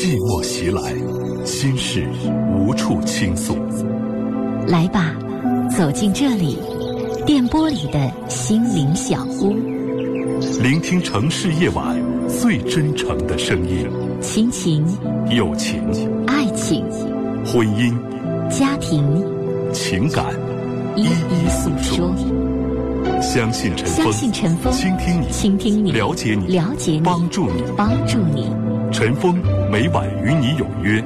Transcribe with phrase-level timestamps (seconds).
[0.00, 0.94] 寂寞袭来，
[1.44, 2.06] 心事
[2.56, 3.56] 无处倾诉。
[4.68, 5.12] 来吧，
[5.76, 6.56] 走进这里，
[7.26, 9.54] 电波里的心灵小屋，
[10.62, 13.88] 聆听城市夜晚最真诚的声音。
[14.20, 14.86] 亲情、
[15.32, 15.82] 友情、
[16.28, 16.84] 爱情、
[17.44, 17.92] 婚姻、
[18.48, 19.04] 家庭、
[19.72, 20.26] 情感，
[20.94, 22.14] 一一诉说。
[23.20, 28.52] 相信陈峰，相信陈峰，倾听你，倾听你，了解你，了解你，帮助你，帮助你。
[28.92, 29.36] 陈峰
[29.70, 31.02] 每晚与你有约，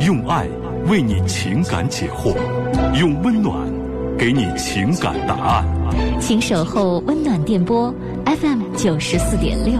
[0.00, 0.46] 用爱
[0.88, 2.34] 为你情感解惑，
[2.98, 3.54] 用温暖
[4.16, 5.64] 给你情感答案。
[6.18, 9.74] 请守候温暖电波 FM 九十四点六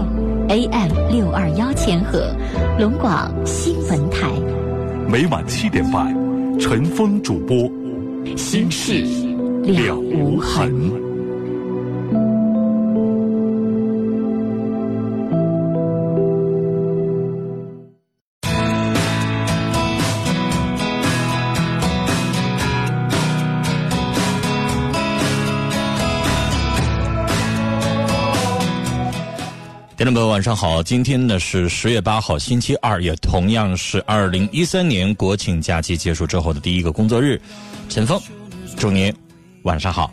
[0.49, 2.31] ，AM 六二幺千赫，
[2.77, 4.27] 龙广新闻台。
[5.09, 6.15] 每晚七点半，
[6.59, 7.57] 陈峰主播，
[8.35, 9.03] 心事
[9.63, 11.06] 了无痕。
[30.07, 30.81] 听众朋友，晚上好！
[30.81, 37.41] 今天呢是十月八号，星期二，也同样是二零一三年国庆假期结束之后的第一个工作日。
[37.89, 38.17] 陈峰，
[38.77, 39.13] 祝您
[39.63, 40.09] 晚上好。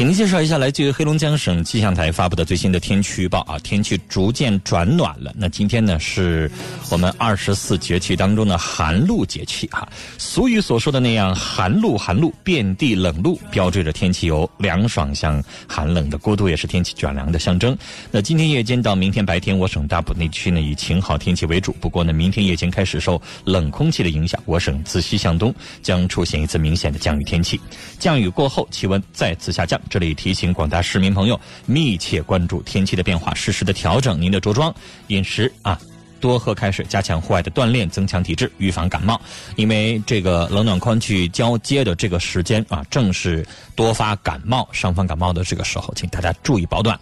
[0.00, 5.30] 给您介绍一下来自于黑龙江省气象台发布的最新的天气预报啊，天气逐渐转暖了。
[5.36, 6.50] 那今天呢是
[6.88, 9.86] 我们二十四节气当中的寒露节气哈。
[10.16, 17.76] 俗语所说的那样，寒露寒露，遍地冷露，标志着天气由凉爽向寒冷的过渡，也是天气转凉的象征。
[18.10, 21.72] 那今天夜间到明天白天，我省大部分地区呢以晴好天气为主。
[21.78, 27.60] 不过呢，明天夜间开始受冷空气的影响，我省自西向东将出现一次明显的降雨天气。
[27.98, 29.78] 降雨过后，气温再次下降。
[29.90, 34.72] 这里提醒广大市民朋友，密切关注天气的变化，适时的调整您的着装、
[35.08, 35.78] 饮食啊，
[36.20, 39.20] 多喝开水，加强户外的锻炼，增强体质，预防感冒。
[39.56, 46.98] 因为这个冷暖空气交接的这个时间啊，正是多发感冒、伤风感冒的这个时候，请大家注意保暖。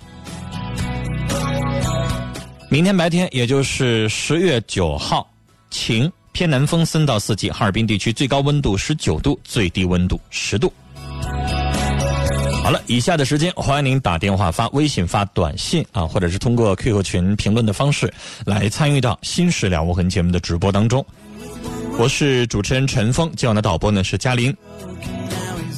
[2.71, 5.31] 明天白天，也就是十月九号，
[5.71, 10.73] 晴，偏南风三到四级，哈尔滨地区最高温度十九度，最低温度十度。
[12.69, 18.13] 好了，以下的时间欢迎您打电话、发微信、发短信啊，或者是通过 QQ 群评论的方式
[18.45, 21.03] 来参与到《新事了无痕》节目的直播当中。
[21.99, 24.55] 我是主持人陈峰，今晚的导播呢是嘉玲。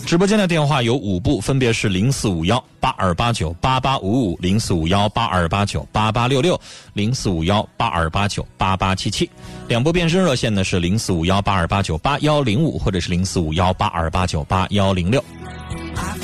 [0.04, 6.60] 直播间的电话有五部，分别是零四五幺八二八九八八五五、零四五幺八二八九八八六六、
[6.94, 9.30] 零四五幺八二八九八八七七。
[9.70, 15.24] 两部变声热线呢是零四五幺八二八九八幺零五，或者是零四五幺八二八九八幺零六。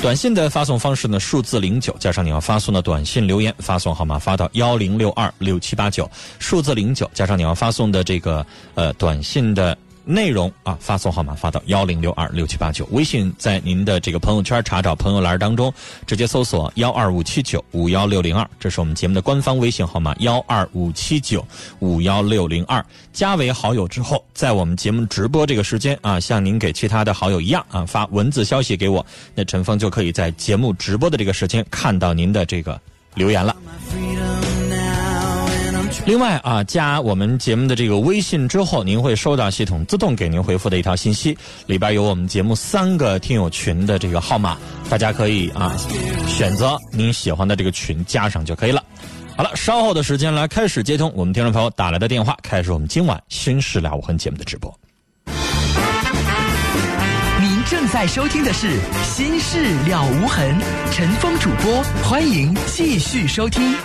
[0.01, 9.77] 短信的发送方式呢，数字零九加上你要发送的短信留言，发送号码发到幺零六二六七八九，数字零九加上你要发送的这个呃短信的。
[10.07, 12.87] 内容啊，发送号码发到幺零六二六七八九。
[12.91, 15.71] 微信在您的这个朋友圈查找朋友栏当中，
[16.05, 21.45] 直接搜索幺二五七九五幺六零二，这是我们节目的官方微信号码幺二五七九
[21.79, 22.83] 五幺六零二。
[23.11, 32.79] 加为好友之后，在我们节目直播这个时间啊，像您给其他的好友一样啊，发文字消息给我，那陈峰就可以在节目直播的这个时间看到您的这个
[33.15, 33.55] 留言了。
[36.07, 44.57] 另外啊，加我们节目的这个微信之后，您会收到系统自动给您回复的一条信息，里边有我们节目三个听友群的这个号码，
[44.89, 45.75] 大家可以啊
[46.25, 48.81] 选择您喜欢的这个群加上就可以了。
[49.35, 54.73] 好了，稍后的时间来开始接通我们听众朋友打来的电话，开始我们今晚《新事了无痕》节目的直播。
[57.41, 58.67] 您正在收听的是
[59.03, 60.55] 《心事了无痕》，
[60.93, 63.75] 陈峰主播，欢迎继续收听。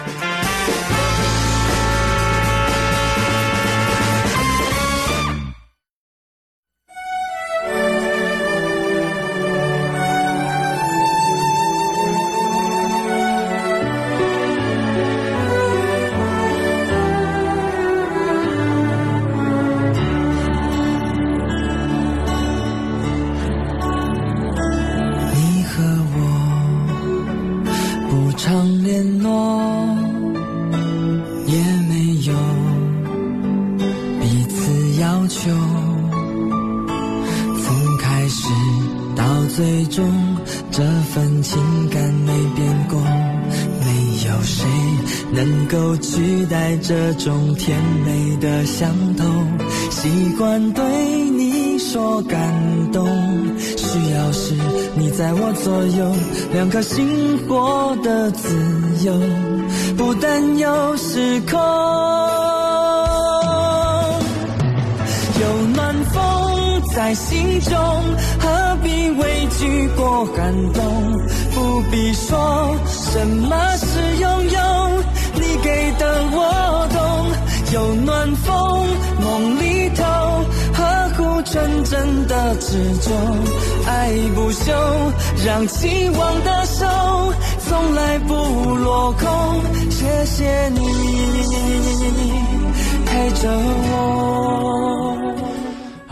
[46.85, 49.25] 这种甜美的相投
[49.89, 50.83] 习惯对
[51.31, 52.39] 你说感
[52.93, 53.07] 动
[53.57, 54.55] 需要时
[54.97, 56.13] 你在我左右
[56.53, 58.49] 两颗心获得自
[59.07, 59.13] 由
[59.97, 61.61] 不担忧时空
[65.41, 67.79] 有暖风在心中
[68.41, 70.83] 何必畏惧过寒冬
[71.55, 75.12] 不必说什么是拥有
[75.63, 76.99] 给的我懂，
[77.73, 78.87] 有暖风
[79.21, 80.03] 梦里头，
[80.75, 83.11] 呵护纯真的执着，
[83.87, 84.73] 爱不休，
[85.45, 86.87] 让期望的手
[87.69, 88.35] 从来不
[88.77, 89.63] 落空。
[89.91, 90.81] 谢谢你
[93.07, 93.49] 陪着
[93.93, 95.22] 我。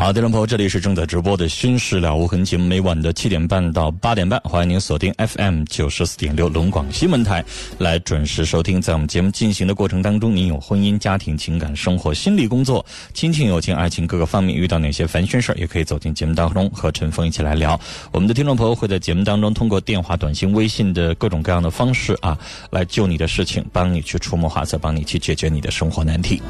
[0.01, 7.45] 好，听众朋友，这里是正在直播的《新事了无痕》节目，每晚的七点半到八点半，欢迎您锁定 FM 九十四点六龙广新闻台
[7.77, 8.81] 来准时收听。
[8.81, 17.79] 在我们节目进行的过程当中，您有婚姻、家庭、情感、生活、心理、工作、亲情、友情、爱情各个方面遇到哪些烦心事，也可以走进节目当中和陈峰一起来聊。
[18.11, 22.39] 我们的听众朋友会在节目当中通过电话、短信、微信的各种各样的方式啊，
[22.71, 26.41] 来就你的事情，帮你去出谋划策，帮你去解决你的生活难题。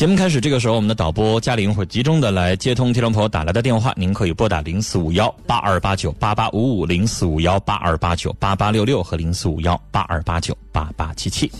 [0.00, 11.52] 节目开始，这个时候我们的导播嘉玲会集中的来接通听众朋友打来的电话，您可以拨打零四五幺八二八九八八五五、零四五幺八二八九八八六六和零四五幺八二八九八八七七，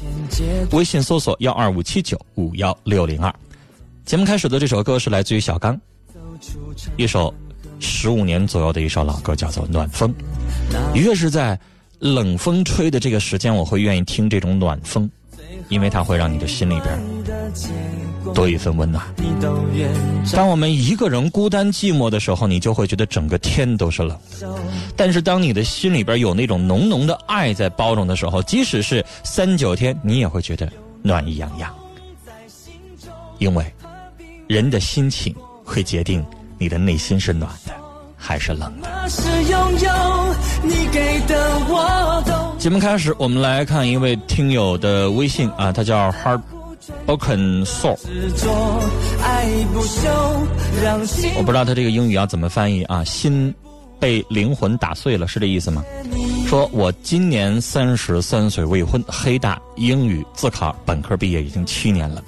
[0.71, 3.31] 微信搜索幺二五七九五幺六零二。
[4.07, 5.79] 节目开始的这首歌是来自于小刚，
[6.97, 7.35] 一首
[7.79, 10.15] 十五年左右的一首老歌，叫做《暖风》。
[10.95, 11.61] 越是在
[11.99, 15.11] 冷风吹的这个时间，我会愿意听这种暖风。
[15.71, 17.01] 因为它会让你的心里边
[18.35, 19.03] 多一份温暖。
[20.33, 24.47] 当我们一个人孤单寂寞的时候，你就会觉得整个天都是冷的。
[24.95, 30.71] 但是当你的心里边有那种浓浓的爱在包容的时候，即使是三九天，你也会觉得
[31.03, 31.75] 暖意洋洋。
[33.39, 33.65] 因为
[34.47, 35.35] 人的心情
[35.65, 36.23] 会决定
[36.59, 37.73] 你的内心是暖的
[38.21, 38.89] 还是冷的。
[42.59, 47.97] 节目开始，我们来看一位听友的微信啊，他叫 Heartbroken Soul。
[51.37, 53.55] 我不知道他这个英语要怎么翻译啊，心
[53.99, 55.83] 被灵魂打碎了，是这意思吗？
[56.47, 62.23] 说我今年三十三岁，未婚，黑大，英语自考本科毕业已经七年了，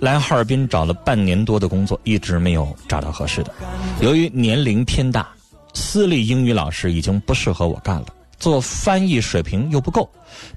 [0.00, 3.52] 来哈尔滨找了半年多的工作，一直没有找到合适的。
[4.00, 5.28] 由于年龄偏大。
[5.74, 8.06] 私立英语老师已经不适合我干了，
[8.40, 10.10] 做翻译水平又不够。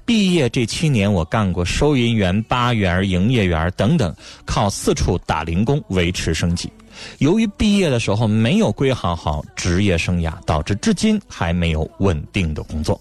[0.04, 4.12] 毕业这七年，我干过收银员、吧员、营业员等等，
[4.44, 6.72] 靠四处打零工维持生计。
[7.18, 13.00] 由于毕业的时候没有规划好职业生涯，导致至今还没有稳定的工作。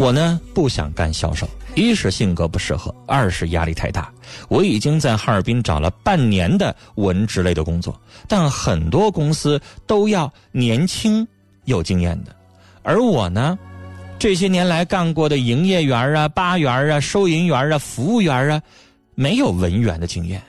[0.00, 1.46] 我呢，不想干销售。
[1.74, 4.10] 一是性格不适合，二是压力太大。
[4.48, 11.28] 我已经在哈尔滨找了半年的文职类的工作，但很多公司都要年轻
[11.66, 12.34] 有经验的，
[12.82, 13.58] 而我呢，
[14.18, 18.62] 这些年来干过的营业员啊、吧员啊、收银员啊、服务员啊，
[19.14, 20.42] 没有文员的经验。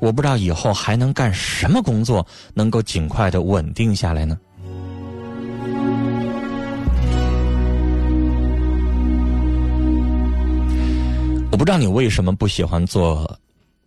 [0.00, 4.38] 我不知道以后还能干什么工作，能够尽快的稳定下来呢？
[11.58, 13.36] 不知道你为什么不喜欢做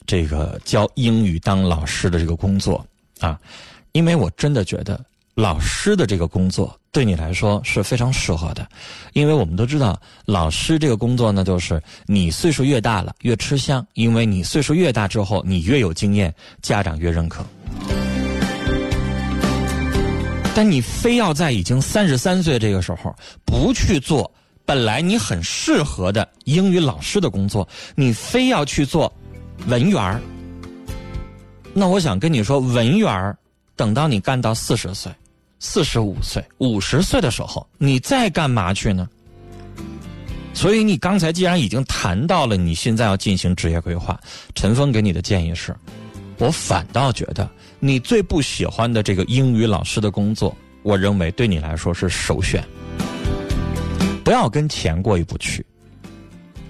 [0.06, 2.86] 这个教英语当老师的这个工作
[3.22, 3.40] 啊？
[3.94, 5.00] 因为我真的觉得
[5.36, 8.68] 老师的这个工作对你来说是非常适合的，
[9.14, 17.42] 因为我们都知道老师这个工作呢，就是你岁数越大了越吃香，因为你岁数越大之后你越有经验，家长越认可。
[20.54, 24.30] 但你非要在已经三十三岁这个时候不去做。
[24.66, 29.12] 本来你很适合的英语老师的工作，你非要去做
[29.68, 30.22] 文员儿。
[31.74, 33.38] 那我想跟你说，文员儿
[33.76, 35.12] 等到你干到四十岁、
[35.60, 39.08] 四十五岁、五十岁的时候，你再干嘛去呢？
[40.54, 44.20] 所以你刚才既然已经谈到了你现在要进行职业规划，
[44.54, 45.74] 陈峰给你的建议是，
[46.38, 47.50] 我反倒觉得
[47.80, 52.62] 你最不喜欢的这个英语老师的工作，我认为对你来说是首选。
[54.24, 55.66] 不要跟钱过意不去。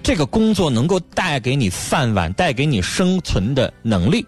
[0.02, 4.26] 这个工作能够带给你饭碗，带给你生存的能力。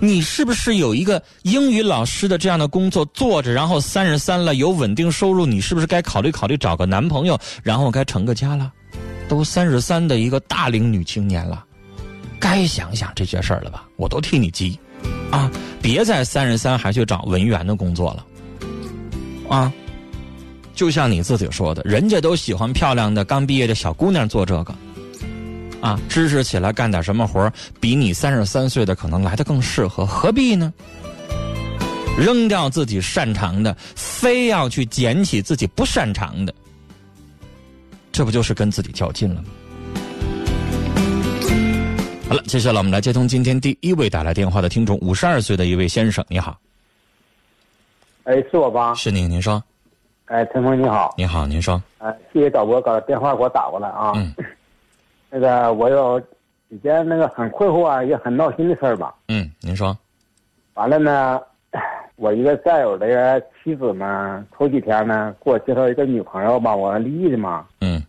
[0.00, 3.52] 你是不是有一个英语老师的这样的工作做着？
[3.52, 8.72] 然后三十三了，有稳定收入，你是不是该考虑考虑找个男朋友，然后该成个家了？
[9.28, 11.64] 都三十三的一个大龄女青年了，
[12.38, 13.88] 该想想这些事儿了吧？
[13.96, 14.78] 我都替你急
[15.32, 15.50] 啊！
[15.82, 18.26] 别在三十三还去找文员的工作了
[19.48, 19.72] 啊！
[20.76, 24.74] 就像你自己说的，人家都喜欢漂亮的刚毕业的小姑娘做这个，
[25.80, 30.72] 啊，支持起来干点什么活比你三十三岁的可能来的更适合，何必呢？
[32.18, 36.54] 扔掉自己擅长的，非要去捡起自己不擅长的，
[38.12, 39.48] 这不就是跟自己较劲了吗？
[42.28, 46.58] 好了，接下来我们来接通今天第一位打来电话的听众，五十二岁的一位先生，你好，
[48.24, 48.94] 哎，是我吧？
[48.94, 49.62] 是您，您说，
[50.26, 54.12] 哎，陈峰你好，你好，您说，哎，谢谢导播把电话给我打过来啊。
[54.16, 54.34] 嗯
[55.30, 56.20] 那个我有
[56.68, 59.14] 几件那个很困惑啊，也很闹心的事儿吧。
[59.28, 59.96] 嗯，您说，
[60.74, 61.40] 完了呢，
[62.16, 67.66] 我一个战友的妻子嘛，头几天呢给我介绍一个女朋友吧，我离异的嘛。
[67.80, 68.02] 嗯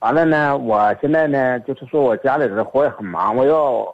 [0.00, 3.84] 完了呢，我现在呢，就是说我家里的活也很忙，我要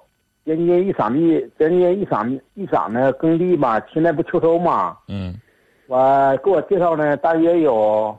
[0.44, 4.96] 接近一晌地，接近一晌一晌的耕地吧，现在不秋收嘛。
[5.08, 5.34] 嗯
[5.88, 8.16] 我给我介绍呢，大约有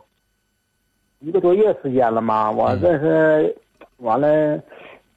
[1.19, 2.49] 一个多月时间了嘛。
[2.49, 3.57] 我嗯认识，
[3.97, 4.57] 完了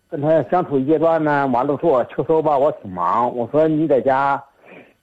[0.08, 3.34] 跟他相处一阶段呢，完了说我秋收吧，我挺忙。
[3.36, 4.42] 我说你在家，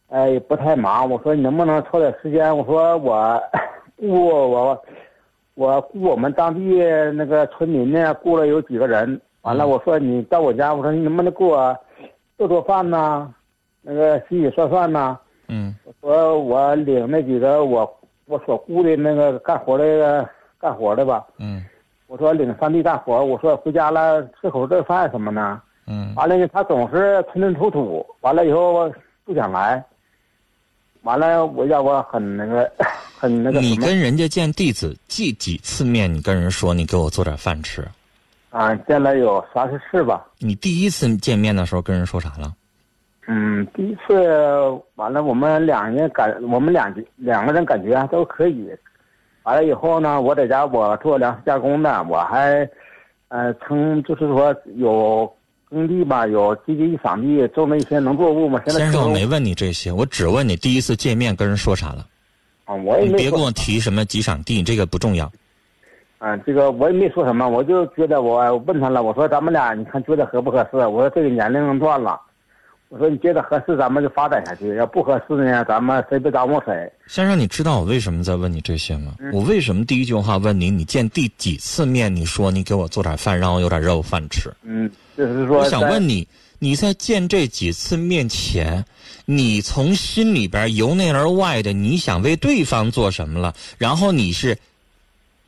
[0.10, 1.10] 哎，也不太忙。
[1.10, 2.56] 我说你能不能抽点时间？
[2.56, 3.42] 我说我
[3.98, 4.84] 雇我
[5.56, 6.60] 我雇我们当地
[7.14, 9.20] 那个村民呢，雇了有几个人。
[9.44, 11.74] 完了，我说你到我家，我说你能不能给我
[12.38, 13.34] 做做饭呢？
[13.82, 15.18] 那个洗洗涮涮呐？
[15.48, 21.64] 嗯说我领那几个我我所雇的那个干活的干活的吧，嗯
[22.08, 25.62] 我说领三地干活，我说回家了吃口热饭什么的。
[25.88, 28.92] 嗯完了呢，他总是吞吞吐吐，完了以后
[29.24, 29.84] 不想来，
[31.04, 32.70] 完了我要我很那个
[33.18, 36.14] 很那个你跟人家见弟子见几次面？
[36.14, 37.88] 你跟人说你给我做点饭吃。
[38.50, 40.26] 啊，见了有三四次吧。
[40.40, 42.54] 你第一次见面的时候跟人说啥了？
[43.30, 44.14] 嗯，第一次
[44.96, 48.70] 完了，我们两人感，我们两两个人感觉还都可以。
[49.44, 52.68] 完了以后呢，我在家我做粮食加工的，我还，
[53.28, 55.30] 呃，称就是说有
[55.70, 58.62] 耕地吧，有积极一晌地种的一些农作物嘛。
[58.66, 62.06] 现在先生，我没问你这些，我只问你第一次见面跟人说啥了。
[62.64, 65.30] 啊，我也没你别跟我提什么几晌地，这个不重要。
[66.18, 70.78] 啊，这个我也没说什么，我就觉得我问他了，我说咱们俩你看觉得合不合适？
[70.78, 72.20] 我说这个年龄段了，
[72.90, 76.90] 我说你觉得合适，咱们就发展下去；要不合适呢，咱们谁别耽误谁。
[77.08, 79.16] 先生，你知道我为什么在问你这些吗？
[79.34, 82.16] 我为什么第一句话问你，你见第几次面？
[82.16, 84.50] 你说你给我做点饭，让我有点肉饭吃。
[84.64, 86.26] 嗯，就是说，我想问你，
[86.60, 88.86] 你在见这几次面前，
[89.26, 93.54] 你从心里边由内而外的，你想为对方做什么了？
[93.78, 94.58] 然后你是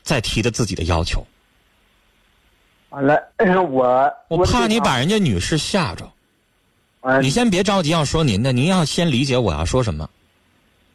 [0.03, 1.25] 在提的自己的要求。
[2.89, 3.17] 完了，
[3.69, 6.05] 我我怕你把人，人家女士吓着。
[7.01, 10.09] 嗯你先别着急要说您的，您要先理解我要说什么。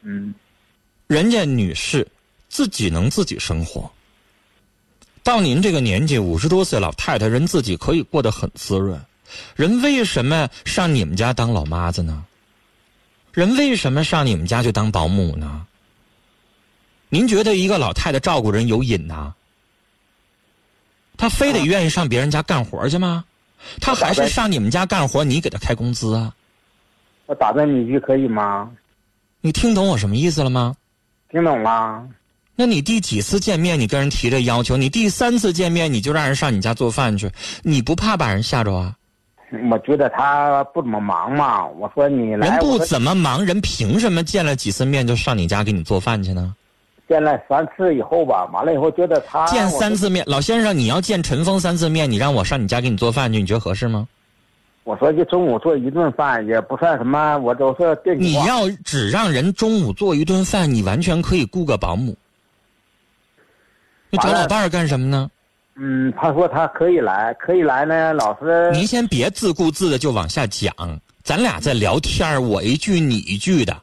[0.02, 0.34] 嗯
[1.06, 2.06] 人家女士
[2.48, 3.90] 自己能自己生活。
[5.22, 9.00] 到您这个年纪，五十多岁老太太，人自己可以过得很滋润。
[9.56, 12.24] 人为什么上你们家当老妈子呢？
[13.32, 15.66] 人为什么上你们家去当保姆呢？
[17.08, 19.32] 您觉得一个老太太照顾人有瘾呐？
[21.16, 23.24] 她非得愿意上别人家干活去吗？
[23.80, 26.32] 她还是上你们家干活，你给他开工资啊？
[27.26, 28.70] 我打断你一句可以吗？
[29.40, 30.74] 你听懂我什么意思了吗？
[31.30, 32.06] 听懂了？
[32.56, 34.76] 那你第几次见面，你跟人提这要求？
[34.76, 37.30] 你第三次见面，你就让人上你家做饭去，
[37.62, 38.94] 你不怕把人吓着啊？
[39.70, 41.64] 我觉得他不怎么忙嘛。
[41.64, 46.54] 我说你来，人不怎么忙，人凭什么见了几次面就上你家给你做饭去呢？
[47.08, 54.08] 见了三次以后吧，完了以后觉得他见三次面，老先生，你要见陈峰三次面，你让我上你家给你做饭去，你觉得合适吗？
[54.84, 58.34] 我说就中午做一顿饭也不算什么，我都是电你。
[58.34, 62.14] 要只让人中午做一顿饭，你完全可以雇个保姆。
[64.10, 65.30] 你找老伴儿干什么呢？
[65.76, 68.70] 嗯，他说他可以来，可以来呢，老师。
[68.72, 70.72] 您先别自顾自的就往下讲，
[71.22, 73.76] 咱俩在聊天儿我一句你一句的，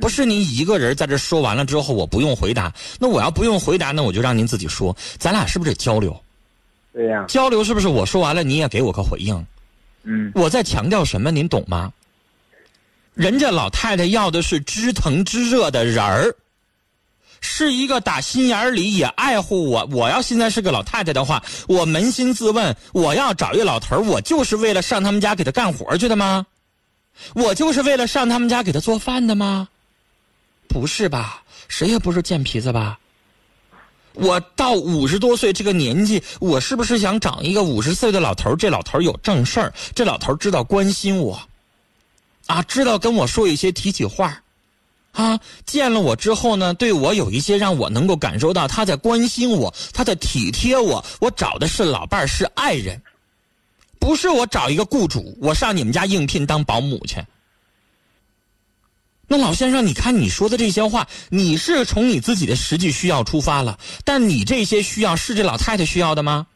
[0.00, 6.18] 不是您一个人在这说完了之后我不用回答，那我要不用回答，那我就让您自己说，咱俩是不是得交流？
[6.92, 9.46] 对呀、交流是不是我说完了你也给我个回应？
[10.04, 11.92] 嗯我在强调什么，您懂吗？
[13.14, 16.34] 人家老太太要的是知疼知热的人儿，
[17.40, 19.88] 是一个打心眼儿里也爱护我。
[19.90, 26.46] 我要现在是个老太太的话，我扪心自问，我要找一老头儿，我就是为了上他们家给他干活去的吗？
[27.34, 29.68] 我就是为了上他们家给他做饭的吗？
[30.68, 31.42] 不是吧？
[31.66, 32.98] 谁也不是贱皮子吧？
[34.14, 38.56] 我到五十多岁这个年纪，我是不是想找一个五十岁的老头？
[38.56, 41.40] 这老头有正事儿，这老头知道关心我，
[42.46, 44.42] 啊，知道跟我说一些提起话，
[45.12, 51.04] 啊，见了我之后呢，对我有一些让我能够感受到他在关心我，他在体贴我。
[51.20, 53.00] 我找的是老伴儿，是爱人，
[54.00, 57.24] 不是我找一个雇主，我上你们家应聘当保姆去。
[59.30, 66.46] 那老先生，你看你说的这些话，你是从你自己的实际需要出发了，但你这些需要是这老太太需要的吗？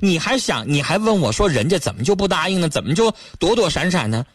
[0.00, 2.68] 你还想，你还问我说，人家怎么就不答应呢？
[2.68, 4.26] 怎么就躲躲闪闪呢？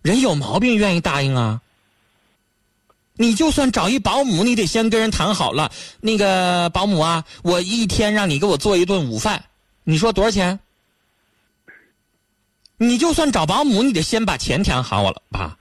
[0.00, 1.60] 人有毛病愿意答应啊？
[3.14, 5.70] 你就算找一保姆，你得先跟人谈好了。
[6.00, 9.44] 那个保姆啊，我一天让你给我做一顿午饭，
[9.84, 10.58] 你说多少钱？
[12.78, 15.58] 你就算找保姆，你得先把钱谈好了吧？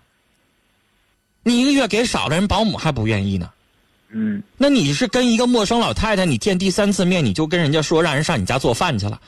[1.44, 3.50] 你一个月给少了，人保姆还不愿意呢。
[4.10, 9.20] 嗯，那你是跟一个陌生老太太，你见第三次面，你就跟人家说让人上你家做饭去了？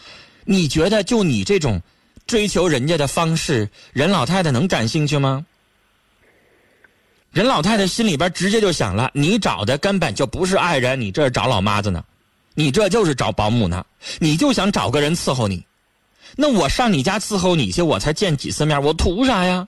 [0.46, 1.82] 你觉得就你这种
[2.27, 5.46] 追求人家的方式，人老太太能感兴趣吗？
[7.32, 12.03] 人老太太心里边直接就想了，你找的根本就不是爱人，你这是找老妈子呢，
[12.53, 13.84] 你这就是找保姆呢，
[14.20, 15.65] 你就想找个人伺候你。
[16.36, 19.67] 那我上你家伺候你去，我才见几次面，我图啥呀？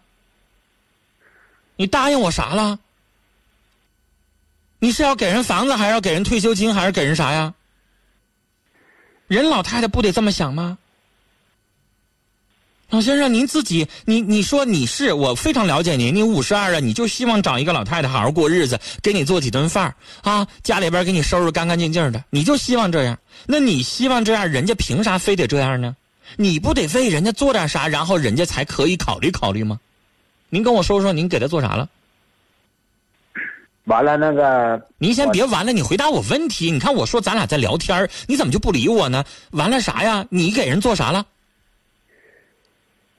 [1.76, 2.80] 你答应我啥了？
[4.80, 7.54] 你是要给人房子，还是要给人退休金，还是给人啥呀？
[9.28, 10.78] 人老太太不得这么想吗？
[12.92, 23.18] 老先生，您自己，你你说你是我非常了解您，你五十二了，你就希望找一个老太太好好过日子，给你做几顿饭啊，家里边给你收拾干干净净的，你就希望这样。
[23.48, 25.96] 那你希望这样，人家凭啥非得这样呢？
[26.38, 29.80] 你不得为人家做点啥，然后人家才可以考虑考虑吗？
[30.56, 31.90] 您跟我说说，您给他做啥了？
[33.84, 36.72] 完了那个，您先别完了，你回答我问题。
[36.72, 39.26] 你看我说咱俩在聊天你怎么就不理我呢？
[39.52, 40.26] 完了啥呀？
[40.30, 41.26] 你给人做啥了？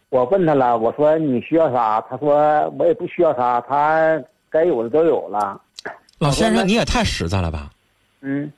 [0.09, 2.01] 我问他了，我说你需要啥？
[2.09, 5.61] 他说我也不需要啥，他该有的都有了。
[6.17, 7.71] 老先生，你也太实在了吧？
[8.23, 8.51] 嗯，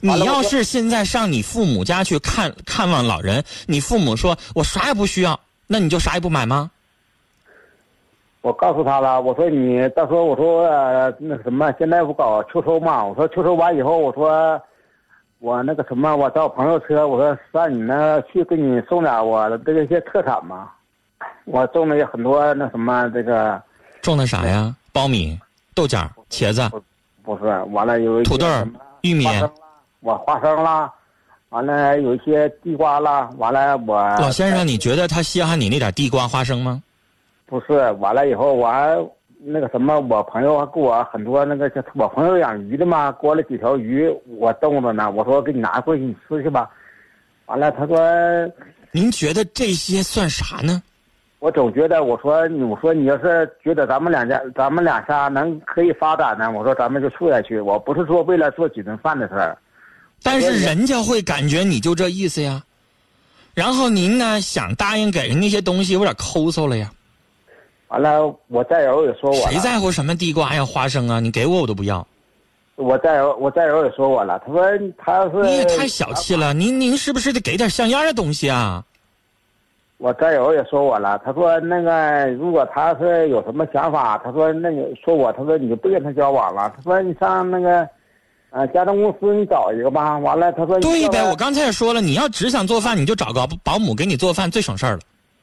[0.00, 6.68] 你要是现在上你父母家去看看望老人，你父母说我啥也不需要，那你就啥也不买吗？
[8.40, 13.04] 我告诉他了，我说你到时候我说呃那什么，现在不搞秋收嘛？
[13.04, 14.60] 我说秋收完以后，我说
[15.40, 20.70] 我那个什么，我找我朋友车，我说上你那去给你送点我的这些特产嘛。
[21.46, 23.60] 我种了也很多那什么这个
[24.02, 24.74] 种的啥呀？
[24.92, 25.38] 苞米、
[25.74, 26.62] 豆角、茄子，
[27.24, 28.46] 不是，完了有一土豆
[29.00, 29.26] 玉米
[30.00, 30.92] 我花生啦，
[31.48, 36.80] 完了有一些地瓜啦，完了我老先生，你觉得他稀罕你那点地瓜、花生吗？
[37.48, 38.94] 不是，完了以后我还
[39.40, 44.06] 那个什么，我朋友还给我很多那个，我朋友养鱼的嘛，给我了几条鱼，
[44.38, 45.10] 我冻着呢。
[45.10, 46.68] 我说给你拿过去你吃去吧。
[47.46, 47.98] 完了，他说
[48.92, 50.82] 您觉得这些算啥呢？
[51.38, 57.58] 我总觉得我说你我说你要是觉得咱们两家咱们两家能可以发展呢，我说咱们就处下去。
[57.60, 59.56] 我不是说为了做几顿饭的事儿。
[60.22, 62.62] 但是人家会感觉你就这意思呀。
[63.54, 66.90] 然后您呢想答应给人那些东西，有点抠搜了呀。
[67.88, 69.36] 完了，我战友也说我。
[69.48, 71.20] 谁在乎什么地瓜呀、花生啊？
[71.20, 72.06] 你给我我都不要。
[72.76, 74.62] 我战友，我战友也说我了，他说
[74.96, 78.84] 他要是你也太小气了，您您是不是得给点像样的东西啊？
[79.96, 87.88] 我战友也说我了，他说那个如果他是有什么想法，他说那你说我，他说你就不跟他交往了，他说你上那个，
[88.50, 90.16] 呃，家政公司你找一个吧。
[90.18, 95.00] 完了，他说对呗，我刚才也说了，你要只想做饭，你就找个保姆给你做饭，最省事儿了。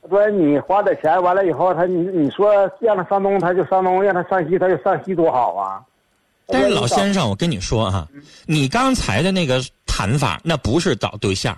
[0.09, 5.81] 他说你花点钱，完了以后他你你说让他上东他就上东，让他上西他就上西，多好啊！
[6.47, 8.07] 但是老先生，我跟你说啊，
[8.45, 11.57] 你刚才的那个谈法，那不是找对象。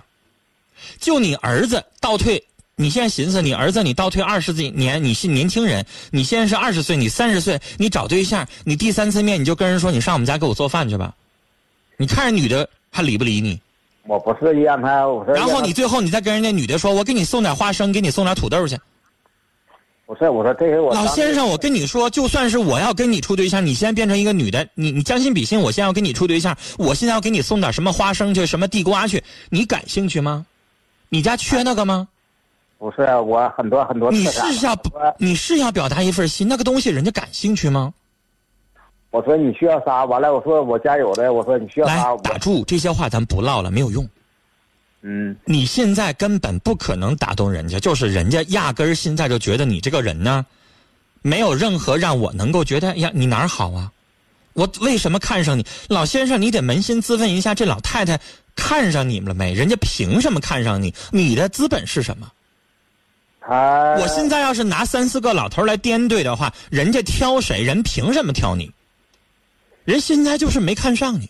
[0.98, 2.42] 就你儿子倒退，
[2.76, 11.14] 你现在寻思，你儿子你倒退二十几年，你是年轻人，你现在是二十岁，你三十岁，你找对象，你第三次面你就跟人说你上我们家给我做饭去吧，
[11.96, 13.60] 你看着女的还理不理你？
[14.08, 18.74] 我不是让他，我说然后你最后你再跟人家女的说，我给你送点花生，给你送点土豆去。
[20.06, 30.46] 不是我说这是我老先生，我跟你说，就算是我要跟你处对象，你现在变成一个女的，你你将心比心，我现在要跟你处对象，我现在要给你送点什么花生去，什么地瓜去，你感兴趣吗？
[31.10, 32.08] 你家缺那个吗？
[32.78, 34.74] 不是我很多很多你是要
[35.18, 37.92] 你是要表达一份心，那个东西人家感兴趣吗？
[39.10, 40.04] 我说你需要啥？
[40.04, 41.94] 完了我说我家有的，我说你需要啥？
[41.94, 44.08] 来打住，这些话咱不唠了，没有用。
[45.00, 50.44] 嗯你现在根本不可能打动人家，就是人家压根儿现在就觉得你这个人呢，
[51.22, 53.92] 没有任何让我能够觉得哎呀你哪儿好啊，
[54.54, 58.20] 我为什么看上你，老先生你得扪心自问一下，这老太太
[58.56, 59.54] 看上你们了没？
[59.54, 60.92] 人家凭什么看上你？
[61.12, 62.28] 你的资本是什么？
[63.40, 67.62] 他我现在要是拿三四个老头来颠对的话，人家挑谁？
[67.62, 68.70] 人凭什么挑你？
[69.88, 71.26] 人现在就是没看上你。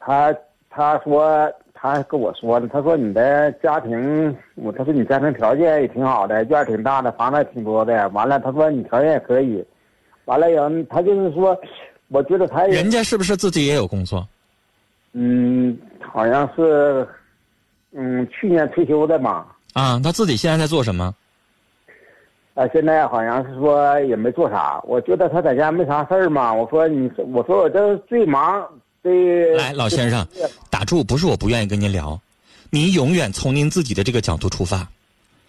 [0.00, 0.34] 他
[0.70, 8.08] 他说他跟我说的，他说你的家庭，我他说你家庭条件也挺好的，院儿挺大的，房子也挺多的。
[8.08, 9.62] 完了，他说你条件也可以。
[10.24, 11.54] 完了以后，他就是说，
[12.08, 14.26] 我觉得他也人家是不是自己也有工作？
[15.12, 17.06] 嗯，好像是
[17.92, 19.44] 嗯，去年退休的嘛。
[19.74, 21.14] 啊，他自己现在在做什么？
[22.54, 24.80] 啊，现在好像是说也没做啥。
[24.84, 26.54] 我觉得他在家没啥事儿嘛。
[26.54, 28.64] 我说你，我说我这最忙
[29.02, 29.56] 最。
[29.56, 30.24] 来，老先生，
[30.70, 31.02] 打住！
[31.02, 32.20] 不是我不愿意跟您聊，
[32.70, 34.86] 您永远从您自己的这个角度出发，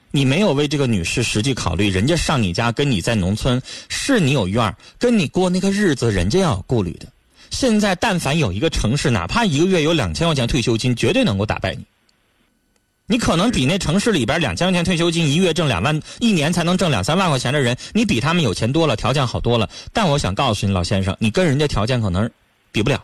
[0.10, 1.92] 你没有为这个女士实际考虑。
[1.92, 7.06] 人家上你家跟你在农村，是你有院儿，跟你过那个日子，人家要有顾虑的。
[7.52, 11.86] 现在但凡有一个城市，哪怕一个月有两千块钱退休金，绝对能够打败你。
[13.08, 19.70] 你可能比那城市里边两千块钱退休金，一月挣两万，一年才能挣两三万块钱的人，你比他们有钱多了，条件好多了。
[19.94, 22.28] 但我想告诉你，老先生，你跟人家条件可能
[22.72, 23.04] 比不了。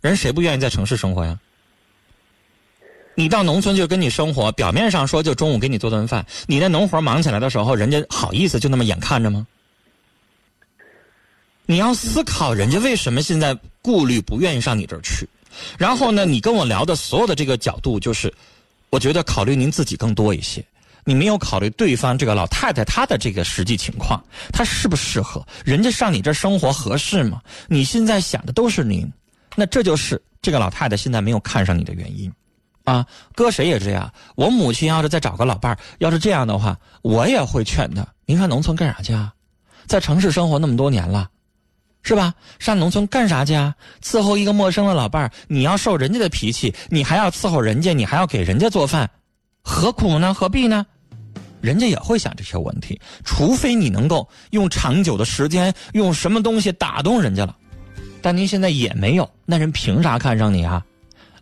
[0.00, 1.38] 人谁不愿意在城市生活呀？
[3.14, 9.46] 你到农村就跟你生活，表面上说就中午给你做顿饭，你那农活忙起来的时候，人家好意思就那么眼看着吗？
[11.66, 15.28] 你要思考人家为什么现在顾虑不愿意上你这儿去，
[15.76, 18.32] 然后呢，你跟我聊的所有的这个角度就是。
[18.96, 20.64] 我觉得考虑您自己更多一些，
[21.04, 25.46] 你没有考虑对方这个老太太她的这个实际情况，她适不适合？
[25.66, 27.42] 人家上你这生活合适吗？
[27.68, 29.06] 你现在想的都是您，
[29.54, 32.32] 那这就是这个老太太现在没有看上你的原因，
[32.84, 33.04] 啊，
[33.34, 34.10] 搁谁也这样。
[34.34, 38.02] 我母亲要是再找个老伴儿，要是这样的话，我也会劝她。
[38.24, 39.30] 您上农村干啥去啊？
[39.86, 41.28] 在城市生活那么多年了。
[42.06, 42.32] 是吧？
[42.60, 43.74] 上农村干啥去啊？
[44.00, 49.10] 伺候一个陌生的老伴儿，你要受人家的脾气，你还要伺候人家，你还要给人家做饭，
[49.60, 50.32] 何苦呢？
[50.32, 50.86] 何必呢？
[51.60, 57.56] 人家也会想这些问题，除非你能够用长久的时间，用什么东西打动人家了。
[58.22, 60.80] 但您现在也没有，那人凭啥看上你啊？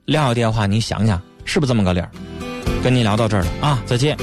[0.07, 2.11] 撂下电话，你想想，是不是这么个理儿？
[2.83, 4.17] 跟您聊到这儿了啊，再见。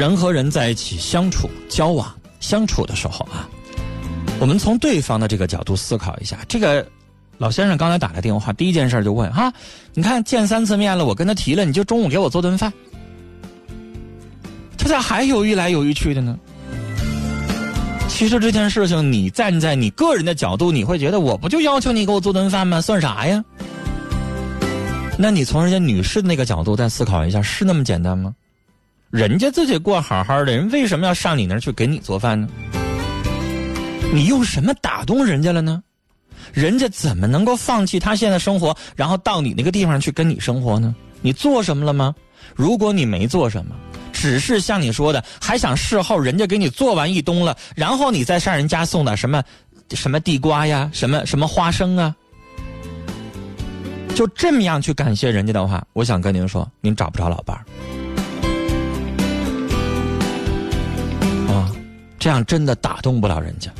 [0.00, 2.10] 人和人在一起相处、交往、
[2.40, 3.46] 相处的时候啊，
[4.38, 6.38] 我们从对方的这个角度思考一下。
[6.48, 6.86] 这个
[7.36, 9.52] 老先生刚才打来电话，第一件事就问哈，
[9.92, 12.72] 你看见三次面了，我跟他提了，你就中午给我做顿饭，
[14.78, 16.34] 他咋还犹豫来犹豫去的呢？
[18.08, 22.80] 其实这件事情，你站在你个人的角度，你会觉得我不就要求你给我做顿饭吗？
[22.80, 23.44] 算啥呀？
[25.18, 28.34] 那你从人家女士的那个角度再思考一下，是那么简单吗？
[29.10, 32.48] 人家自己过好好的，人为什么要上你那儿去给你做饭呢？
[34.12, 35.82] 你用什么打动人家了呢？
[36.52, 40.94] 人家怎么能够放弃他现在生活，然后到你那个地方去跟你生活呢？
[41.22, 42.14] 你做什么了吗？
[42.54, 43.74] 如果你没做什么，
[44.12, 49.42] 只是像你说的，还想事后人家给你做完一冬了，然后你再上人家送点什么，
[49.90, 52.14] 什么地瓜呀，什么什么花生啊，
[54.14, 57.64] 就这么样去感谢人家的话，我想跟您说，您找不着老伴儿。
[62.20, 63.72] 这样真的打动不了人家。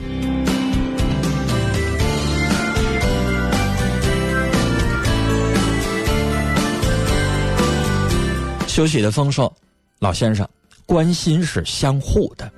[8.66, 9.55] 休息的风说
[10.00, 10.48] ：“老先生，
[10.87, 12.50] 关心是相互的。”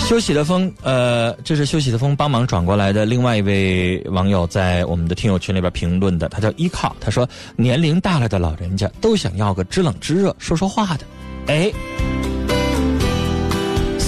[0.00, 11.04] 休息的风，呃，这是休息的风帮忙转过来的另外一位网友在我们的听友群里边评论的，他叫依靠，他说：“年龄大了的老人家都想要个知冷知热、说说话的。”
[11.48, 11.70] 哎。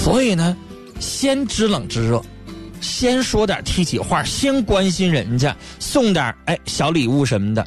[0.03, 0.55] 所以呢，
[0.99, 2.21] 先知冷知热，
[2.81, 7.63] 先说点提起话，先关心人家，送点哎小礼物什么的，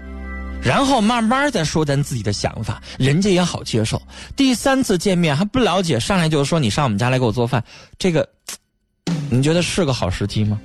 [0.62, 4.00] 然后慢慢再说咱自己的想法，人家也好接受。
[4.34, 7.62] 第三次见面还不了解，上来就说你上我们家来给我做饭，
[7.98, 8.26] 这个，
[9.30, 10.58] 你觉得是个好时机吗？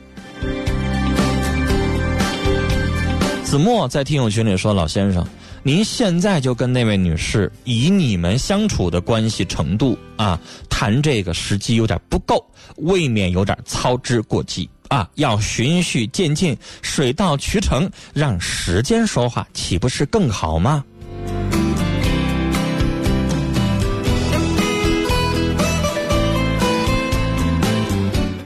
[3.43, 5.25] 子墨在听友群里说：“老先生。”
[5.67, 12.41] 您现在就跟那位女士以你们相处的关系程度啊谈这个时机有点不够，
[12.77, 15.09] 未免有点操之过急啊！
[15.15, 20.85] 要循序渐进，水到渠成，让时间说话，岂不是更好吗？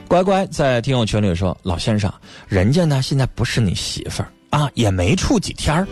[0.08, 2.12] 乖乖在听友群里说：“老先生，
[2.48, 5.86] 人家呢现在不是你媳妇儿啊，也没处几天儿。”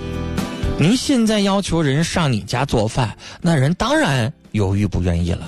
[0.80, 5.46] 您现在要求人上你家做饭，那人当然犹豫不愿意了。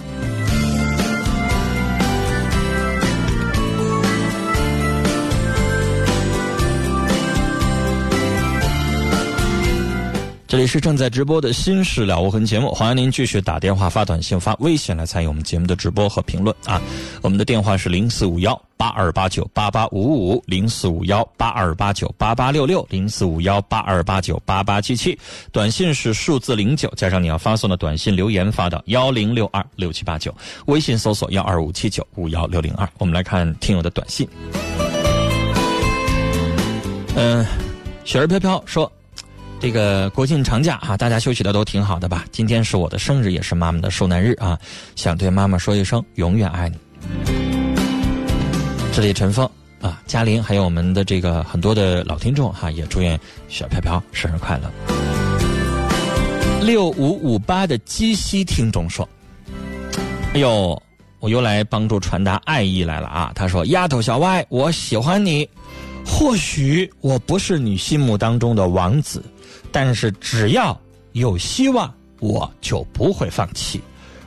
[10.52, 16.78] 这里是正在直播的《新事了无痕》节目，欢迎您继续打电话、发短信、发微信来参与我们节目的直播和评论啊！
[17.22, 25.18] 我们的电话是零四五幺八二八九八八五五零四五幺八二八九八八六六零四五幺八二八九八八七七，
[25.52, 30.36] 短信是数字零九加上你要发送的短信留言发到幺零六二六七八九，
[30.66, 32.86] 微信搜索幺二五七九五幺六零二。
[32.98, 34.28] 我们来看听友的短信，
[37.16, 37.42] 嗯，
[38.04, 38.92] 雪儿飘飘说。
[39.62, 42.24] 这个国庆长假啊，大家休息的都挺好的吧？
[42.32, 44.58] 今天是我的生日，也是妈妈的受难日啊，
[44.96, 46.76] 想对妈妈说一声永远爱你。
[48.92, 49.48] 这里陈峰
[49.80, 53.16] 啊，嘉玲，还有我们的这个很多的老听众哈，也祝愿
[53.48, 54.68] 小飘飘生日快乐。
[56.60, 59.08] 六五五八的鸡西听众说
[60.34, 60.82] ：“哎呦，
[61.20, 65.48] 我又来帮助传达爱意来了啊！”他说：“丫头小歪，我喜欢你，
[66.04, 69.24] 或许我不是你心目当中的王子。”
[69.72, 70.78] 但是只要
[71.12, 73.80] 有希望，我就不会放弃。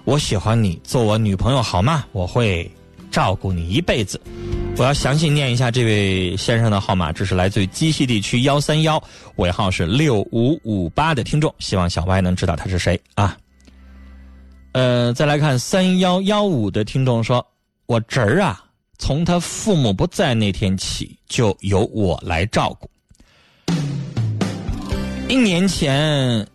[0.04, 2.06] 我喜欢你，做我女朋友好吗？
[2.12, 2.70] 我会
[3.12, 4.20] 照顾你一辈子。
[4.78, 9.02] 我要详细念一下这位先生的号码，这是来自于鸡西地区幺三幺，
[9.38, 13.38] 尾号是六五五八的听众，希望小歪能知道他是谁啊。
[14.74, 17.46] 呃，再来看三幺幺五的听众说
[17.88, 18.62] ：“我侄儿啊，
[18.98, 22.90] 从他父母不在那天起，就由我来照顾。”
[25.28, 26.48] 一年前，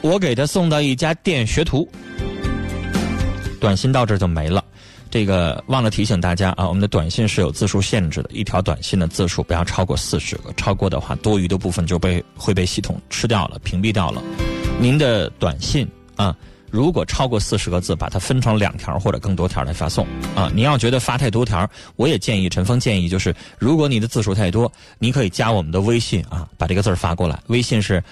[0.00, 1.86] 我给他送到一家店学徒。
[3.60, 4.64] 短信到这就没了。
[5.10, 14.22] 这个忘了提醒大家啊，我们的短信是有字数限制的，一条短信的字数不要超过四十个，超过的话，多余的部分就被会被系统吃掉了、屏蔽掉了。
[14.80, 16.34] 您的短信啊。
[16.70, 20.50] 如果超过四十个字，把它分成两条或者更多条来发送啊！
[20.54, 28.02] 你要觉得发太多条，我也建议陈峰建议就是，如果你的字数太多，你可以加我们的微信啊，把这个字发过来，微信是。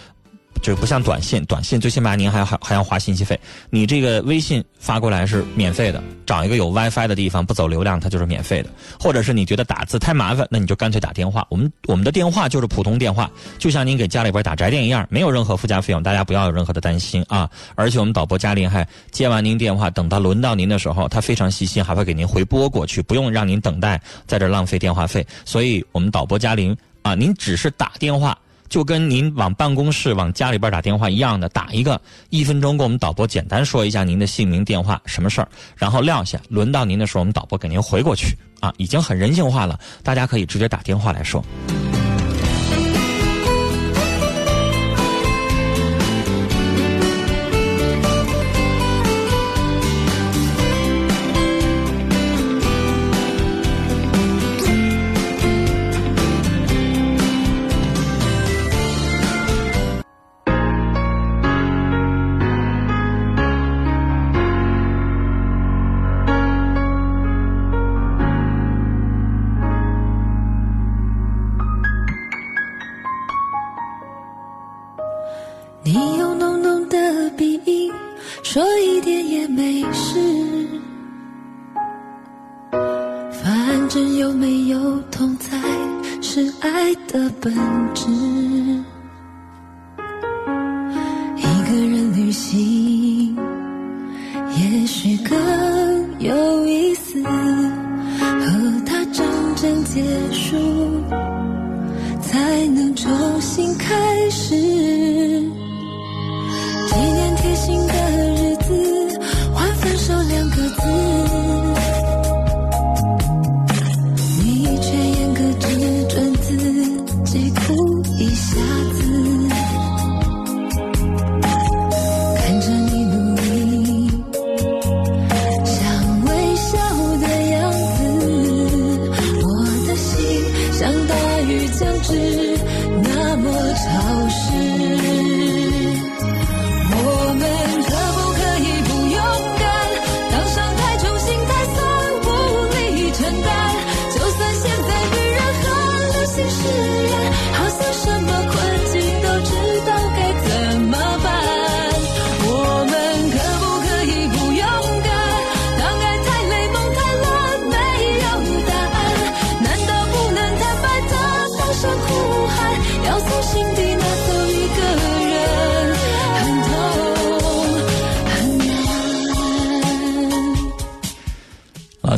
[0.63, 3.39] 就不像短信，短信最起码您还还还要花信息费。
[3.71, 8.71] 你这个微信发过来是免费的，找一个有 WiFi 的地方，不走流量，它就是免费的。
[8.99, 11.47] 或者是你觉得打字太麻烦，那你就干脆打电话。
[11.51, 17.49] 我们我们的电话就是普通电话，就像您给家里边打宅电一样，没有任何附加费用，大家不要有任何的担心啊。
[17.75, 25.25] 而且我们导播嘉玲还接完您电话，等到轮到您的时候，他非常细心，还会给您回拨过去，不用让您等待在这浪费电话费。
[25.45, 28.37] 所以我们导播嘉玲啊，您只是打电话。
[28.69, 32.01] 就跟您往办公室、往家里边打电话一样的，打一个
[32.31, 36.41] 一分钟，跟我们导播简单说一下您的姓名、电话、什么事儿，然后撂下。
[36.49, 38.37] 轮到您的时候，我们导播给您回过去。
[38.61, 41.45] 啊，已经很人性化了，大家可以直接打电话来说。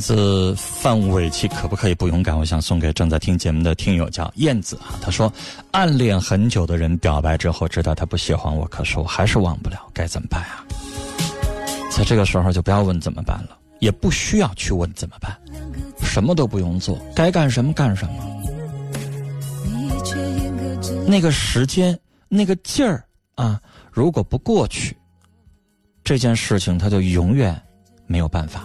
[0.09, 2.35] 自范玮琪，可不可以不勇敢？
[2.35, 4.97] 我想送给正在听节目的听友，叫燕子啊。
[5.03, 5.31] 他说，
[5.71, 10.64] 暗恋很久的人表白之后，知道他不喜欢我，可是我还是忘不了，该怎么办啊？
[11.90, 15.38] 在这个时候就不要问怎么办了，也不需要去问怎么办，
[16.01, 18.14] 什么都不用做，该干什么干什么。
[21.07, 21.94] 那个时间，
[22.31, 23.61] 那个劲儿啊，
[23.92, 24.97] 如果不过去，
[26.03, 27.55] 这件事情他就永远
[28.07, 28.64] 没有办法。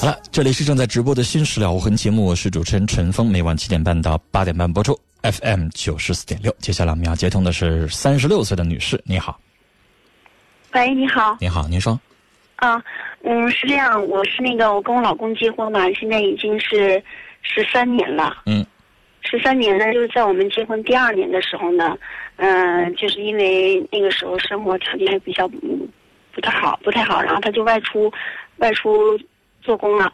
[0.00, 6.54] 好了，这里是正在直播的新史了无痕节目，我是主持人陈峰，每晚七点半到八点半播出，FM 九十四点六。
[6.58, 9.38] 接下来我们要接通的是三十六岁的女士，你好。
[10.72, 11.36] 喂，你好。
[11.40, 11.98] 你好，您说。
[12.56, 12.82] 啊，
[13.24, 17.02] 嗯，是这样，我是那个，我跟我老公结婚嘛，现在已经是
[17.42, 18.42] 十三年了。
[18.46, 18.64] 嗯。
[19.22, 21.94] 十三年呢，就是在我们结婚第二年的时候呢，
[22.36, 25.46] 嗯，就是因为那个时候生活条件还比较
[26.32, 28.12] 不太好，不太好，然后他就外出，
[28.58, 29.18] 外出
[29.60, 30.12] 做工了。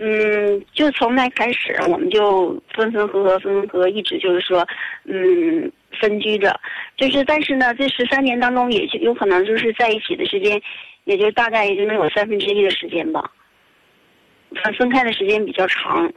[0.00, 4.64] 嗯，就从那开始，我们就分分合合，分分合合，一直就是说，
[5.04, 6.58] 嗯，分居着。
[6.96, 10.60] 就是，但是呢，这十三年当中，也就有可能就是在一起的时间，
[11.02, 13.28] 也就大概也就能有三分之一的时间吧。
[14.78, 16.10] 分开的时间比较长。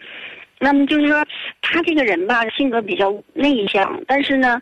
[0.60, 1.25] 那么就是说，
[1.63, 4.62] 他这个人吧，性格比较内向，但是呢，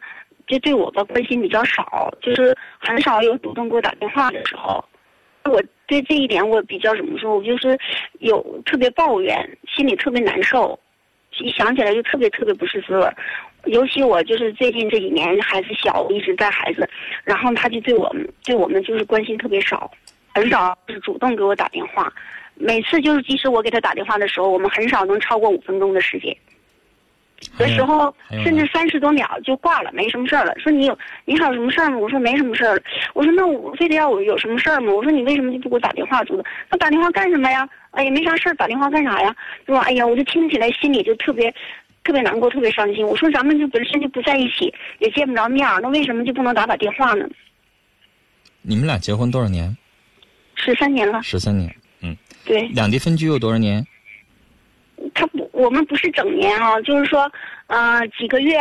[0.50, 4.84] 就对我的关心比较少，就是很少有主动给我打电话的时候。
[5.46, 7.38] 我对这一点我比较怎么说？
[7.38, 7.78] 我就是
[8.20, 10.78] 有特别抱怨，心里特别难受，
[11.40, 13.08] 一想起来就特别特别不是滋味。
[13.66, 16.88] 尤其我就是最近这几年孩子小，一直带孩子，
[17.24, 19.90] 然后他就对我们对我们就是关心特别少，
[20.34, 22.12] 很少是主动给我打电话。
[22.56, 26.36] 每次就是即使我给他打电话的时候，我们很少能超过五分钟的时间。
[27.60, 30.54] 有时候甚至三十多秒就挂了，没什么事儿了。
[30.60, 31.98] 说你有你还有什么事儿吗？
[31.98, 32.82] 我说没什么事儿了。
[33.14, 34.92] 我说那我非得要我有什么事儿吗？
[34.94, 36.24] 我说你为什么就不给我打电话？
[36.26, 37.68] 说那打电话干什么呀？
[37.92, 39.36] 哎呀，没啥事儿，打电话干啥呀？
[39.66, 39.80] 是吧？
[39.82, 41.54] 哎呀，我就听起来心里就特别
[42.04, 43.06] 特别难过，特别伤心。
[43.06, 47.28] 我说咱们就本身就不在一起，也见不着面儿，那为什么就不能打打电话呢？
[48.62, 49.76] 你们俩结婚多少年？
[50.56, 51.24] 十三年了。
[51.24, 52.16] 十三年，嗯。
[52.46, 52.68] 对。
[52.70, 53.86] 两地分居有多少年？
[55.14, 57.30] 他不，我们不是整年啊，就是说，
[57.68, 58.58] 呃，几个月，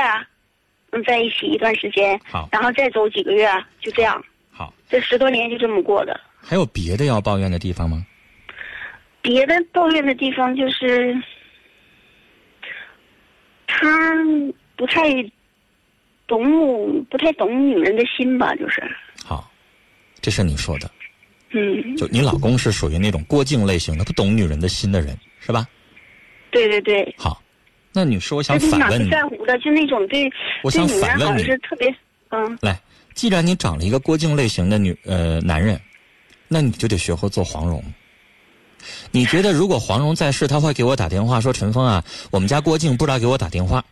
[0.90, 3.48] 嗯，在一起一段时间，好，然后再走几个月，
[3.80, 4.20] 就这样。
[4.50, 6.20] 好，这十多年就这么过的。
[6.40, 8.04] 还有别的要抱怨的地方吗？
[9.22, 11.16] 别的抱怨的地方就是，
[13.68, 13.88] 他
[14.74, 15.08] 不太
[16.26, 18.82] 懂，不太懂女人的心吧，就是。
[19.24, 19.48] 好，
[20.20, 20.90] 这是你说的。
[21.50, 21.96] 嗯。
[21.96, 25.16] 就你老公是属于那种郭靖类型的，不懂女人的心的人。
[25.40, 25.64] 是吧？
[26.50, 27.14] 对对对。
[27.18, 27.42] 好，
[27.92, 30.30] 那女士，我想反问你，在乎的就那种对，
[30.62, 31.94] 我想反问你，是特别
[32.30, 32.58] 嗯。
[32.60, 32.80] 来，
[33.14, 35.80] 既然你找了一个郭靖类型的女呃男人，
[36.48, 37.82] 那你就得学会做黄蓉。
[39.10, 43.84] 你觉得如果黄蓉在世，他会给我打电话说：“陈峰啊，我们家郭靖不知道给我打电话，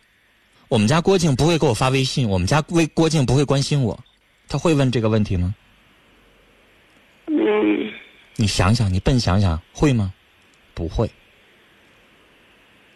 [0.69, 3.99] 我们家郭靖不会给我发微信，我们家郭郭靖不会关心我。”
[4.49, 5.53] 他会问这个问题吗？
[7.27, 7.91] 嗯。
[8.37, 10.13] 你想想，你笨想想，会吗？
[10.73, 11.09] 不会。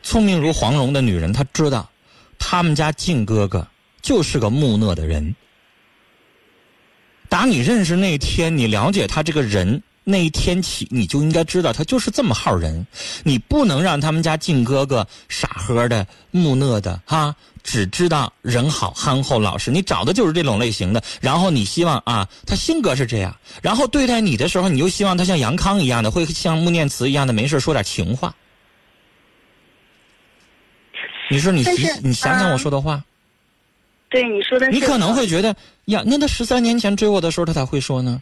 [0.04, 1.90] 聪明如黄蓉的女人，她知道，
[2.40, 3.68] 他们家靖哥哥
[4.02, 5.36] 就是个木讷的人。
[7.30, 12.86] 打你认识那天，你了解他这个人那一天起，你就应该知道他就是这么号人。
[13.24, 17.34] 你不能让他们家靖哥哥傻呵的、木讷的，哈，
[17.64, 19.72] 只知道人好、憨厚、老实。
[19.72, 28.36] 你找的就是这种类型的，然后你希望啊，他性格是这样，然后对待你的时候，你又希望他像杨康一样的，会像穆念慈一样的，没事说点情话。
[31.32, 31.64] 你说你
[32.04, 33.02] 你想想我说的话，
[34.10, 38.22] 对你说的，你可能会觉得呀，那他十三年前追我的时候，他才会说呢？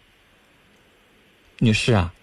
[1.57, 2.13] 女士啊，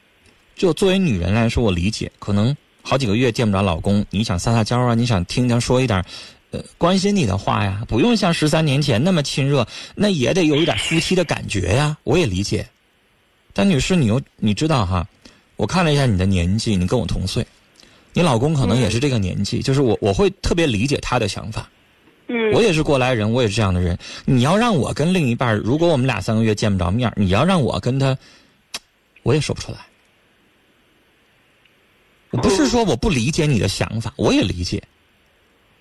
[0.55, 6.03] 就作为女人来说，我理解，可能好几个月见不着老公，你想撒撒娇啊，你想听听说一点，
[6.53, 12.67] 呃，关心你的话呀，不用像十三年前那么亲热，那也得有一点夫妻的感觉呀，我也理解。
[13.53, 15.07] 但女士，你又你知道哈，
[15.57, 17.45] 我看了一下你的年纪，你跟我同岁。
[18.17, 21.69] 你老公可能也是这个年纪，就是我我会特别理解他的想法。
[22.29, 23.99] 嗯，我也是过来人，我也是这样的人。
[24.25, 28.17] 你要让我跟另一半，如果我们俩三个月见不着面，你要让我跟他，
[29.23, 29.81] 我也说不出来。
[32.31, 34.83] 我不是说我不理解你的想法，我也理解。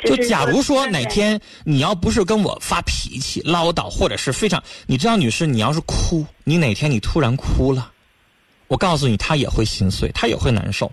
[0.04, 7.94] 就假如说哪天你要不是跟我发脾气、唠叨，或者是非常，你知道，女士，你要是哭，你哪天你突然哭了，
[8.67, 10.92] 我告诉你，他也会心碎，他也会难受。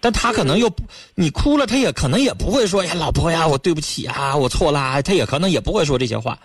[0.00, 0.72] 但他可能又，
[1.14, 6.38] 你哭了，他也可能也不会说呀，老婆呀，我对不起啊，我错啦，他也可能也不会说这些话。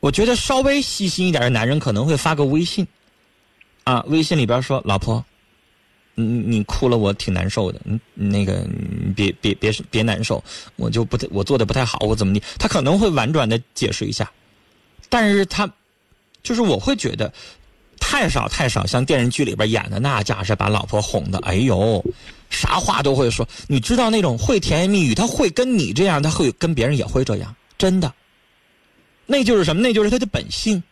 [0.00, 2.86] 我觉得稍微细心一点的男人可能会发个微信，
[3.84, 5.24] 啊，微信里边说老婆，
[6.14, 7.80] 你你哭了，我挺难受的。
[7.84, 8.64] 你那个
[9.16, 10.42] 别别别别难受，
[10.76, 12.40] 我就不太我做的不太好，我怎么的？
[12.58, 14.30] 他可能会婉转的解释一下，
[15.08, 15.68] 但是他
[16.42, 17.32] 就是我会觉得
[17.98, 22.04] 太少太少，像电视剧里边演的那架势，把老婆哄的，哎呦，
[22.50, 23.46] 啥话都会说。
[23.66, 28.12] 你知道那种会甜言蜜语，他会跟你这样，他会跟别人也会这样，真的。
[29.26, 29.82] 那就是什么？
[29.82, 30.82] 那就是他的本性。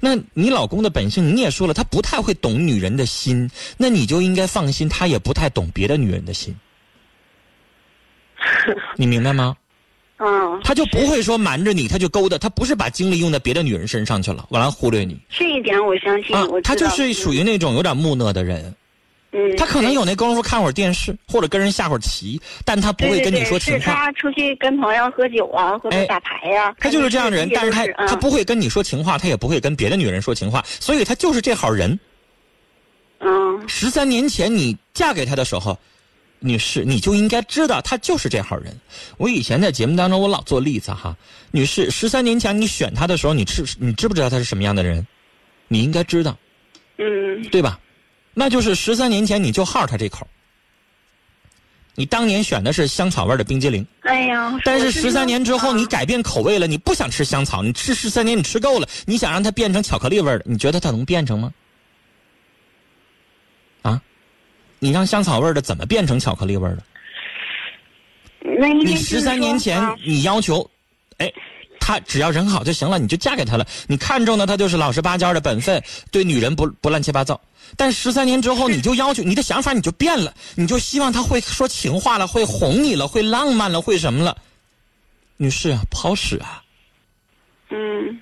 [0.00, 6.54] 那你老公的本性，你也说了，他不太会懂女人的心，那你就应该放心，他也不太懂别的女人的心。
[8.96, 9.56] 你明白吗？
[10.18, 15.18] 嗯，他就不会说瞒着你，他就勾搭，他不是把精力用在别的女人身上去了，完了忽略你。
[15.28, 18.72] 这一点我相信，啊我，他就是属于那种有点木讷的人，
[19.32, 23.78] 嗯，他可能有那功夫看会儿电视，或者跟人下会儿棋，但他不会跟你说情话。
[23.78, 31.98] 对对对是他出去跟朋友喝酒啊，或哎者打牌呀、他就是这样的人，但是他他不会，会跟你说情话，他也不会跟别的女人说情话，所以他就是这号人。
[33.20, 35.76] 嗯十三年前你嫁给他的时候，
[36.46, 38.78] 女士，你就应该知道他就是这号人。
[39.16, 41.16] 我以前在节目当中我老做例子哈，
[41.50, 45.06] 女士，十三年前你选他的时候，你知你知不知道他是什么样的人？
[45.68, 46.36] 你应该知道，
[46.98, 47.80] 嗯对吧？
[48.34, 50.26] 那就是十三年前你就好他这口。
[51.94, 61.52] 你当年选的是香草味的冰激凌，哎呀，但是我十三年之后啊你改变口味了，你不想吃香草，你吃十三年你吃够了，你想让它变成巧克力味的，你觉得它能变成吗？
[63.82, 64.02] 啊，
[64.84, 66.84] 你让香草味的怎么变成巧克力味的？
[68.74, 70.70] 你就是十三年前你要求，
[71.16, 71.32] 哎，
[71.80, 73.66] 他只要人好就行了，你就嫁给他了。
[73.88, 77.40] 你看中的他就是老实巴交的本分，对女人不不乱七八糟。
[77.78, 84.36] 但十三年之后，你就要求你的想法你就变了，你就希望他会说情话了，会哄你了，会浪漫了，会什么了？
[85.38, 86.62] 女士啊，不好使啊！
[87.70, 88.20] 嗯，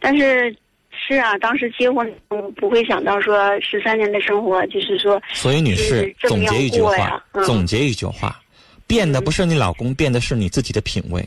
[0.00, 0.56] 但是
[0.90, 8.40] 是啊，当时结婚我不会想到说十三年的生活，就是说，所以，女士总结一句话，嗯总结一句话，
[8.86, 11.26] 变的不是你老公，变的是你自己的品味，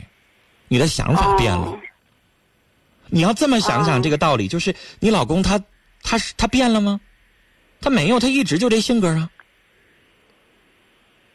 [0.68, 1.66] 你的想法变了。
[1.66, 1.80] 哦
[3.10, 5.62] 你要这么想想哦这个道理，就是你老公他
[6.02, 7.00] 他是他变了吗？
[7.80, 9.30] 他没有，他一直就这性格啊。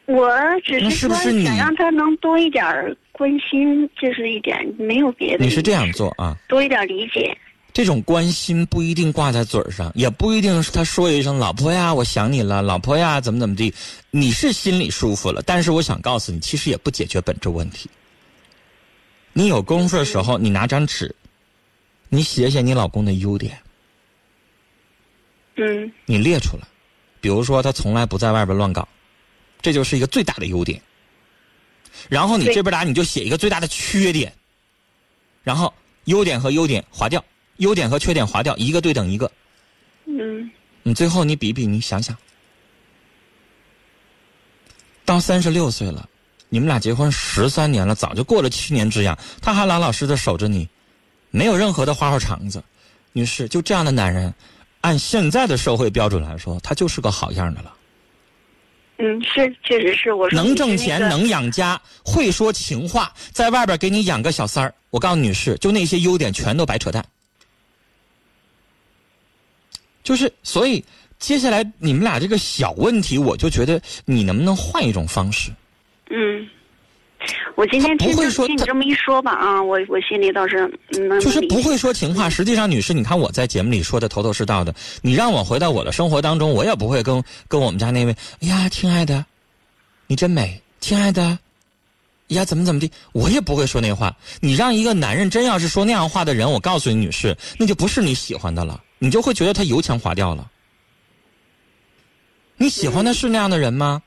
[0.07, 0.29] 我
[0.65, 2.65] 只那是说是不是你想让他能多一点
[3.13, 5.45] 关心，就是一点，没有别的。
[5.45, 6.35] 你是这样做啊？
[6.49, 7.37] 多一点理解。
[7.79, 13.73] 这种关心不一定挂在嘴儿上，也不一定是他说一声“老婆呀，我想你了”，“老婆呀，怎么怎么地”，
[14.11, 15.41] 你是心里舒服了。
[15.43, 17.89] 但是我想告诉你，其实也不解决本质问题。
[19.31, 21.15] 你有功夫的时候，你拿张纸，
[22.09, 23.57] 你写写你老公的优点，
[25.55, 26.67] 嗯你列出来。
[27.21, 28.85] 比如说，他从来不在外边乱搞，
[29.61, 30.81] 这就是一个最大的优点。
[32.09, 34.33] 然后你这边打你就写一个最大的缺点，
[35.43, 35.73] 然后
[36.03, 37.23] 优点和优点划掉，
[37.59, 39.31] 优点和缺点划掉，一个对等一个。
[40.05, 40.51] 嗯
[40.83, 42.17] 你最后你比比，你想想，
[45.05, 46.09] 到三十六岁了，
[46.49, 50.67] 你们俩结婚十三年了，早就过了七年之痒，他还老老实实守着你，
[51.31, 52.63] 没有任何的花花肠子。
[53.11, 54.33] 女士，就这样的男人，
[54.81, 57.75] 按现在的社会标准来说，他就是个好样的了。
[58.99, 60.13] 嗯，是，确实是。
[60.13, 64.73] 我说能挣钱，那个能养家，会说情话，在外边给你养个小三儿。
[64.89, 67.05] 我告诉女士，就那些优点全都白扯淡。
[70.09, 70.83] 就是，所以
[71.19, 75.51] 接下来你们俩这个小问题，我就觉得你能不能换一种方式？
[76.09, 76.49] 嗯，
[77.53, 80.67] 我今天听会说他听你这么一说吧啊，我我心里倒是
[81.21, 82.27] 就是不会说情话。
[82.27, 89.23] 实际上，女士，你看我在节目里说的头头是道的，你让我回到我的生活当中，我也不会跟跟我们家那位，哎呀，亲爱的，
[90.07, 91.37] 你真美，亲爱的，
[92.29, 94.15] 呀，怎么怎么的，我也不会说那话。
[94.39, 100.49] 你让一个男人真要是说那样话的人，我告诉你，女士，那就不是你喜欢的了，你就会觉得他油腔滑调了。
[102.57, 104.01] 你喜欢的是那样的人吗？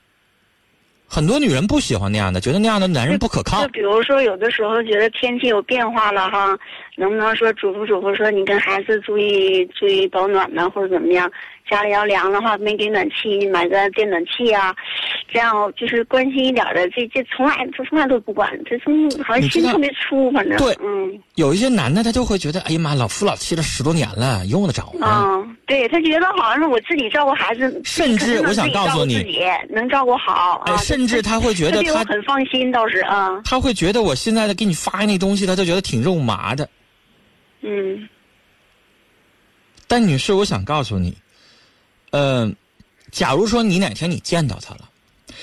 [1.13, 3.69] 很多女人不喜欢那样的，觉得那样的男人不可靠就。
[3.69, 6.59] 比如说，有的时候觉得天气有变化了哈，
[6.97, 11.31] 能不能说嘱咐嘱咐说你跟孩子注意注意保暖呢，或者怎么样？
[11.71, 14.75] 家里要凉的话，没给暖气，你买个电暖气啊，
[15.33, 16.87] 这样就是关心一点的。
[16.91, 25.07] 这这从来这从来都不管，他从好像心特别粗，反正对嗯有一些男的，他就会觉得，哎呀妈，老夫老妻了十多年了，用得着吗？
[25.07, 29.25] 啊，对他觉得好像是我自己照顾孩子，甚至我想告诉你
[29.71, 36.69] 能照顾好哎啊，甚至他会觉得 他很放心，倒是啊，他会觉得我现在的给你发那东西，他就觉得挺肉麻的。
[37.63, 38.09] 嗯
[39.87, 41.17] 但女士，我想告诉你，
[42.13, 42.57] 嗯、
[43.11, 44.89] 假如说你哪天你见到他了，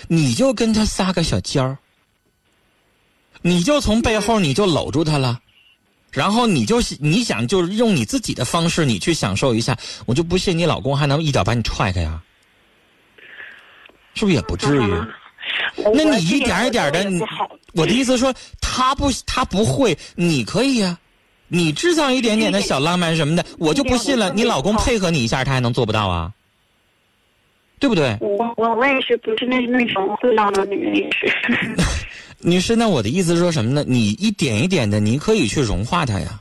[0.07, 1.77] 你就跟他撒个小娇儿，
[3.41, 5.39] 你就从背后你就搂住他了，
[6.11, 12.21] 然后你就你想就是用你自己的方式，你去享受一下，我就不信你老公还能一脚把你踹开呀？
[14.15, 14.93] 是不是也不至于？
[15.93, 17.21] 那你一点一点的，你
[17.73, 20.97] 我的意思说，他不他不会，你可以呀，
[21.47, 26.31] 你制造一点点的小浪漫什么的，我就不信了，你老公配合你一下，他还能做不到啊？
[27.79, 28.17] 对不对？
[28.19, 31.33] 我我我也是不是那那种会闹的女人也是。
[32.39, 33.85] 女士，那我的意思是说什么呢？
[33.87, 36.39] 你一点一点的，你可以去融化他呀。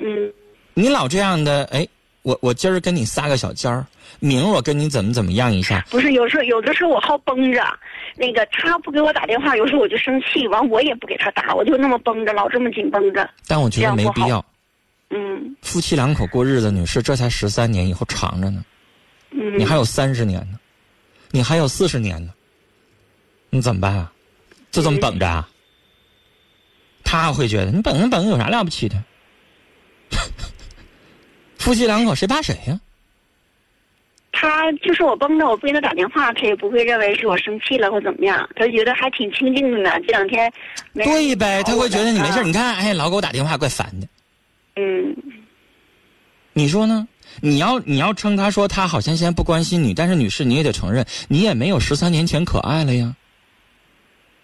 [0.00, 0.32] 嗯。
[0.74, 1.86] 你老这样的，哎，
[2.22, 3.86] 我我今儿跟你撒个小尖儿，
[4.18, 5.84] 明儿我跟你怎么怎么样一下。
[5.90, 7.64] 不是，有时候有的时候我好绷着，
[8.16, 13.28] 那个他不给我打电话，有时候我就生气，完我也不给他打，我就那么绷着，老这么紧绷着。
[13.46, 14.44] 但我觉得没必要。
[15.10, 15.56] 嗯。
[15.62, 18.62] 夫妻两口过日子，女士，这才十三年，以后长着呢。
[19.30, 19.58] 嗯。
[19.58, 20.58] 你还有三十年呢，
[21.30, 22.32] 你还有四十年呢，
[23.48, 24.12] 你怎么办啊？
[24.70, 25.48] 就这么等着啊？
[27.02, 29.02] 他会觉得你等着等着有啥了不起的？
[31.60, 32.80] 夫妻两口谁怕谁呀？
[34.32, 39.90] 他就是我绷着，我不给他打电话，他也不会认为是我生气了或怎么样，他觉得还挺清静的呢。
[40.00, 40.50] 这两天
[40.94, 42.42] 对呗，他会觉得你没事。
[42.42, 44.06] 你看，哎，老给我打电话，怪烦的。
[44.76, 45.14] 嗯，
[46.54, 47.06] 你说呢？
[47.42, 53.14] 你要你要称他说他好像现在不关心你，但是女士你也得承认，你也没有十三年前可爱了呀。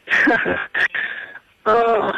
[1.67, 1.75] 嗯，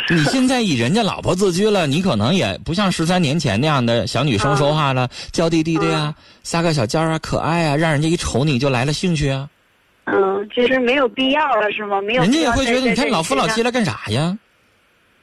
[0.15, 9.49] 你现在以人家老婆自居了，你可能也不像十三年前那样的小女生说话了，娇滴滴的呀，撒个小娇啊，可爱啊，让人家一瞅你就来了兴趣啊。
[10.05, 12.01] 嗯，其实没有必要了，是吗？
[12.03, 12.23] 没有。
[12.23, 14.37] 人家也会觉得你看老夫老妻了干啥呀？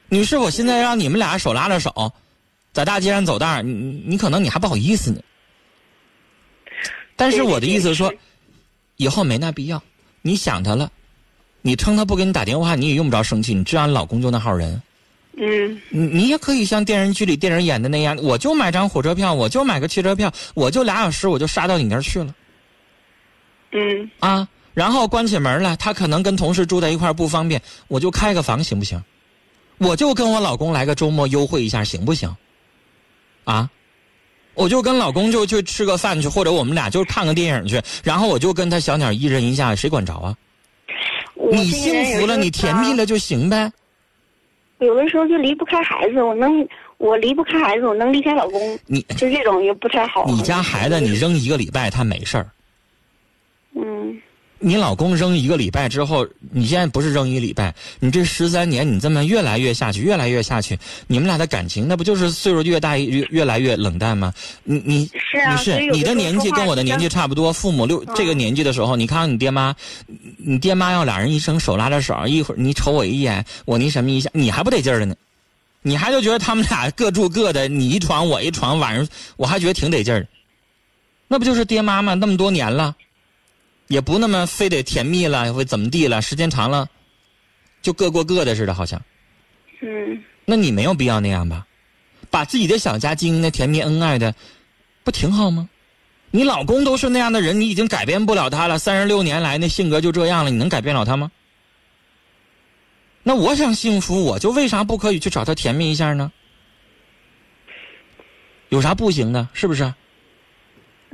[0.09, 2.11] 女士，我现在让你们俩手拉着手，
[2.73, 5.19] 在大街上走道你你可能你还不好意思呢。
[7.15, 8.13] 但是我的意思是说，
[8.97, 9.81] 以后没那必要。
[10.23, 10.89] 你想他了。
[11.65, 13.51] 你称他不给你打电话，你也用不着生气。
[13.51, 14.79] 你知道你老公就那号人，
[15.35, 22.35] 嗯，你你也可以像电视剧里电影演的那样，我就买张火车票，我就买个汽车票，我就俩小时我就杀到你那儿去了，
[23.71, 29.03] 嗯，啊，然后关起门来，他可能跟同事住在一块不方便，我就开个房行不行？
[29.79, 32.31] 我就跟我老公来个周末优惠一下行不行？
[33.43, 33.67] 啊，
[34.53, 40.37] 我就跟老公就去吃个饭去，或者我们俩就看个电影去，然后我就跟他小鸟依人一下，谁管着啊？
[41.35, 43.71] 你幸福了，你甜蜜了就行呗。
[44.79, 46.67] 有的时候就离不开孩子，我能，
[46.97, 48.79] 我离不开孩子，我能离开老公。
[48.87, 50.25] 你就这种也不太好。
[50.27, 52.49] 你家孩子，你扔一个礼拜他没事儿。
[53.75, 54.21] 嗯。
[54.65, 64.33] 你老公扔一个礼拜之后，你现在不是扔一礼拜，你这十三年你这么越来越下去，越来越下去，你们俩的感情那不就是岁数越大越越来越冷淡吗？
[64.63, 69.75] 你你是啊，是你的年纪跟我的年纪差不多，父母六这个年纪的时候，你看看你爹妈，
[70.37, 75.15] 你爹妈要俩人一生手拉着手，一会儿你瞅我一眼，我那什么一下，你还不得劲儿了呢？
[75.83, 79.07] 你还就觉得他们俩各住各的，你一床我一床，晚上
[79.37, 80.27] 我还觉得挺得劲儿，
[81.27, 82.15] 那不就是爹妈吗？
[82.15, 82.95] 那么多年了。
[83.87, 86.21] 也不那么非得甜蜜了，会怎么地了？
[86.21, 86.89] 时间长了，
[87.81, 89.01] 就各过各的似的，好像。
[89.81, 90.23] 嗯。
[90.45, 91.65] 那你没有必要那样吧？
[92.29, 94.33] 把自己的小家经营的甜蜜恩爱的，
[95.03, 95.69] 不挺好吗？
[96.31, 98.77] 你老公都是那样的人，你已经改变不了他了。
[98.77, 101.31] 三十六年来那性格就这样了，你能改变了他吗？
[103.23, 106.31] 那我想幸福，我就为啥不可以去找他甜蜜一下呢？
[108.69, 109.47] 有啥不行的？
[109.53, 109.93] 是不是？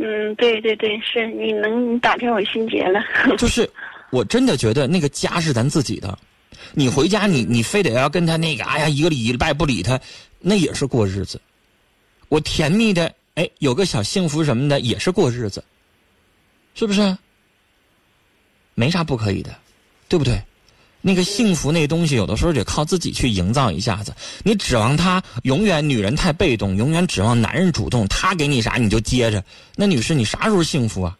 [0.04, 3.00] 嗯，对对对，是你能打开我心结了。
[3.38, 3.70] 就是，
[4.10, 6.18] 我真的觉得那个家是咱自己的。
[6.74, 10.00] 你回家，你你非得要跟他那个，哎呀，一个礼拜不理他，
[10.40, 11.40] 那也是过日子。
[12.30, 15.64] 我甜蜜的，哎，有个小幸福什么的，也是过日子，
[16.74, 17.18] 是不是？
[18.74, 19.54] 没啥不可以的，
[20.08, 20.42] 对不对？
[21.02, 24.14] 那个幸福那东西，有的时候得靠自己去营造一下子。
[24.44, 29.44] 你指望他永远女人太被动，永远指望男人主动，他给你啥你就接着。
[29.76, 31.18] 那女士，你啥时候幸福啊？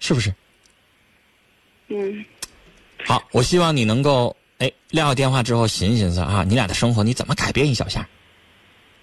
[0.00, 0.32] 是不是？
[1.88, 2.24] 嗯。
[3.04, 8.06] 好，我希望你能够哎撂下电话之后寻思寻思啊，你俩的生活你怎么改变一小下，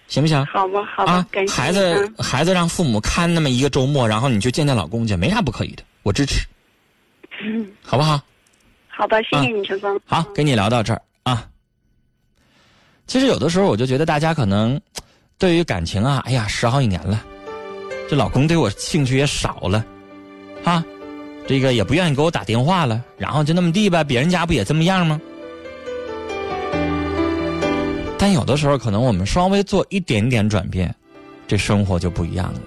[0.07, 0.45] 行不行？
[0.45, 1.13] 好吧，好吧。
[1.13, 6.45] 啊，孩子，孩子让父母看那么一个周末，然后你就见见老公去，没啥不可以的，我支持。
[7.43, 7.67] 嗯。
[7.83, 8.21] 好不好？
[8.97, 9.99] 好吧，谢谢你，陈峰。
[10.05, 11.45] 好，跟你聊到这儿啊。
[13.07, 14.79] 其实有的时候，我就觉得大家可能
[15.37, 17.23] 对于感情啊，哎呀，十好几年了，
[18.09, 19.85] 这老公对我兴趣也少了，
[20.63, 20.83] 啊，
[21.45, 25.19] 这个也不愿意给我打电话了，然后就那么地吧，别人家不也这么样吗？
[28.17, 30.95] 但有的时候，可能我们稍微做一点点转变，
[31.47, 32.59] 这生活就不一样了。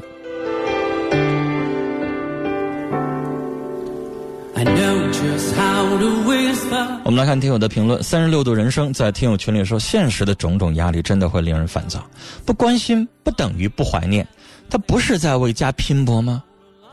[7.05, 8.03] 我们来看听友的评论。
[8.03, 12.05] 三十六度人生在听友群里说：“现实的种种压力真的会令人烦躁，
[12.45, 14.27] 不关心不等于不怀念，
[14.69, 16.43] 他不是在为家拼搏吗？”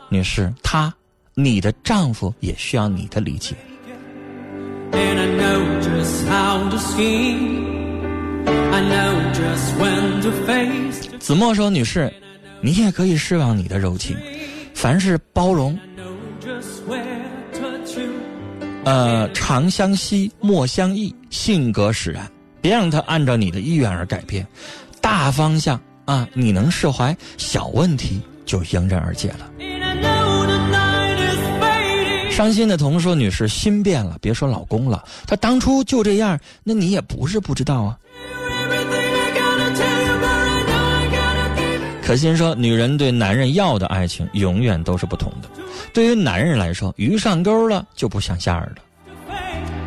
[0.08, 0.94] 女士，他，
[1.34, 3.56] 你的丈夫也需要你的理解。
[11.18, 12.12] 子墨说：“女士，
[12.60, 14.16] 你也可以释放你的柔情，
[14.72, 15.76] 凡事包容。
[18.86, 22.30] 呃，长相惜，莫相忆，性格使然，
[22.60, 24.46] 别让他按照你的意愿而改变。
[25.00, 29.50] 大方向啊，你能释怀，小问题就迎刃而解了。”
[32.30, 37.98] 伤心的童说：“女士，心变了，别说老公了，他当初就这样，那你也不是不知道啊。”
[42.06, 45.48] 可心说：“女人对男人要的爱情永远都是不同的。
[45.92, 48.76] 对于男人来说，鱼上钩了就不想下饵了。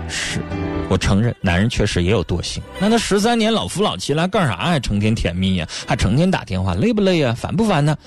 [0.10, 0.42] 是，
[0.90, 2.62] 我承认，男人确实也有惰性。
[2.78, 4.80] 那他十三年老夫老妻了，干啥呀？
[4.80, 7.34] 成天甜蜜呀，还成天打电话，累不累呀？
[7.34, 7.98] 烦不烦呢？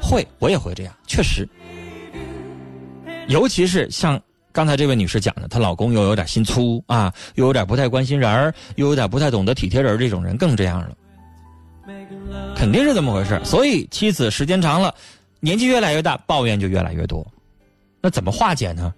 [0.00, 1.44] 会，我也会这样，确实。
[3.26, 4.20] 尤其是像
[4.52, 10.90] 刚才这位女士讲的，她老公又有点心粗啊，又有点不太关心人，又有点不太懂得体贴人，这种人更这样了。”
[12.56, 14.94] 肯定是这么回事，所以妻子时间长了，
[15.40, 17.26] 年纪越来越大，抱怨就越来越多。
[18.00, 18.92] 那怎么化解呢？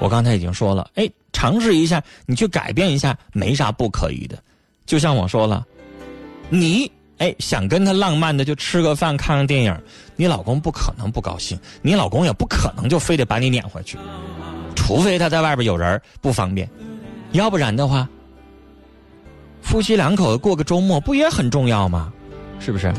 [0.00, 4.38] 我刚才已经说了，哎，尝试一下，你去改变一下，没啥不可以的。
[4.86, 5.64] 就像我说了，
[6.48, 9.76] 你哎想跟他浪漫的就吃个饭看个电影，
[10.16, 13.96] 你老公不可能不高兴，你老公也不可能就非得把你撵回去，
[14.74, 16.68] 除非他在外边有人不方便，
[17.32, 18.08] 要不然的话，
[19.62, 22.12] 夫妻两口子过个周末不也很重要吗？
[22.60, 22.92] 是不是？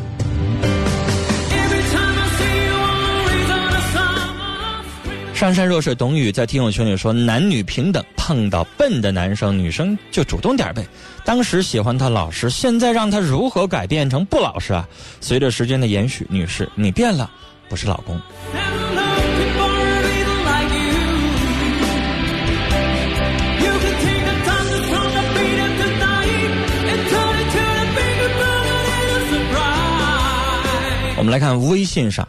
[5.34, 10.88] 上善若水董宇在听友群里说：“男女平等，碰到笨的男生，女生就主动点呗。
[11.26, 14.88] 当时喜欢他老实，现在让他如何改变成不老实啊？
[15.20, 17.30] 随着时间的延续，女士，你变了，
[17.68, 18.20] 不是老公。”
[31.26, 32.28] 我们来看微信上，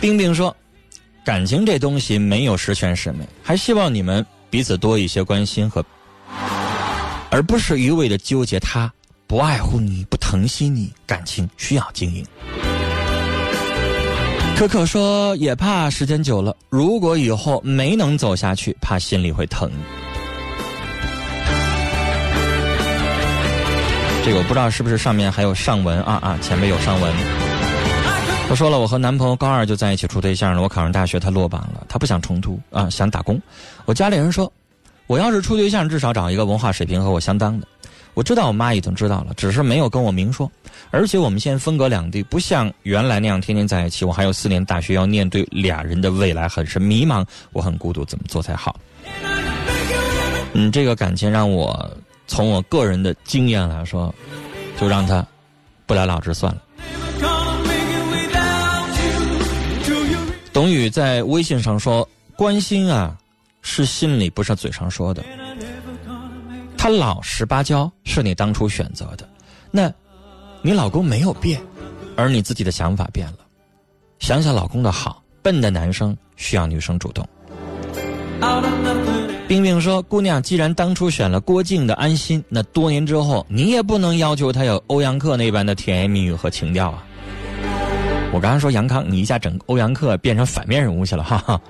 [0.00, 0.56] 冰冰说
[1.26, 5.84] ：“感情这东西没有十全十美，还希望你们彼此多一些关心和，
[7.28, 8.90] 而不是一味的纠结他
[9.26, 12.24] 不爱护你不疼惜你，感情需要经营。”
[14.56, 19.70] 可可说：“也怕时间久了，如果以后没能走下去，怕心里会疼。”
[24.24, 27.43] 这个我不知道是不是上面还有上文啊啊，前面有上文。
[28.46, 30.62] 他说了，我和男朋友高二就在一起处对象了。
[30.62, 33.40] 我考上大学，他落榜了，他不想重读啊，想打工。
[33.84, 34.52] 我家里人说，
[35.08, 37.66] 我要是处对象，至少找一个文化水平和我相当的。
[38.12, 40.48] 我知道我妈已经知道了，只是没有跟我明说。
[40.92, 44.04] 而且我们现在分隔两地，不像原来那样天天在一起。
[44.04, 48.78] 我还有四年大学要念，对俩人的未来很是迷茫，我很孤独，怎么做才好？
[50.52, 51.90] 嗯，这个感情让我
[52.28, 54.14] 从我个人的经验来说，
[54.78, 55.26] 就让他
[55.86, 56.60] 不了了之算了。
[60.54, 63.18] 董宇在微信上说：“关心啊，
[63.60, 65.20] 是心里，不是嘴上说的。
[66.78, 69.28] 他老实巴交是你当初选择的，
[69.72, 69.92] 那，
[70.62, 71.60] 你老公没有变，
[72.14, 73.38] 而你自己的想法变了。
[74.20, 77.28] 想想老公的好，笨的男生需要女生主动。”
[79.48, 87.04] 冰冰说：“姑娘，既然当初选了郭靖的安心，那多年之后，你也不能要求他有欧阳克那般的甜言蜜语和情调啊。”
[88.34, 91.60] 我刚刚说杨康，你一下整欧阳克变成反面人物去了，哈哈。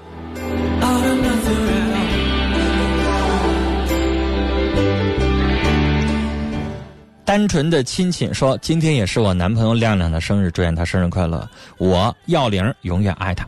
[7.23, 11.47] 单纯的亲戚说，今天也是我男朋友亮亮的生日，祝愿他生日快乐。
[11.77, 13.47] 我要玲永远爱他。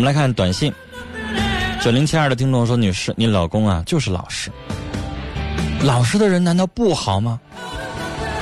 [0.00, 0.72] 我们来看短信，
[1.82, 4.50] 九零七二的听众说：“女士，你老公啊就是老实，
[5.82, 7.38] 老实的人难道不好吗？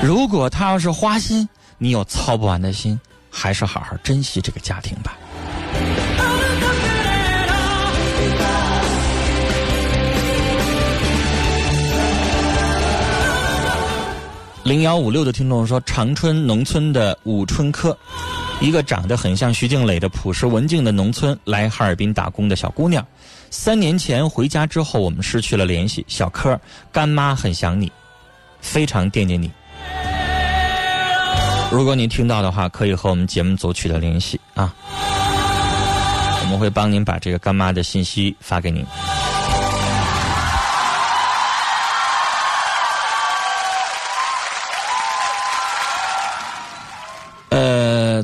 [0.01, 5.19] 如果他要是花心，你有操不完的心，还是好好珍惜这个家庭吧。”
[14.63, 17.99] 零幺五六的听众说：“长春农村的五春科。”
[18.61, 23.07] 一个长得很像徐静蕾的朴实文静的农村来哈尔滨打工的小姑娘，
[23.51, 26.05] 三年前回家之后，我们失去了联系。
[26.09, 27.91] 小柯，干妈很想你，
[28.61, 29.49] 非常惦念你。
[31.71, 34.75] 如果您听到的话，可以和我们节目组取得联系啊，
[36.43, 38.85] 我们会帮您把这个干妈的信息发给您。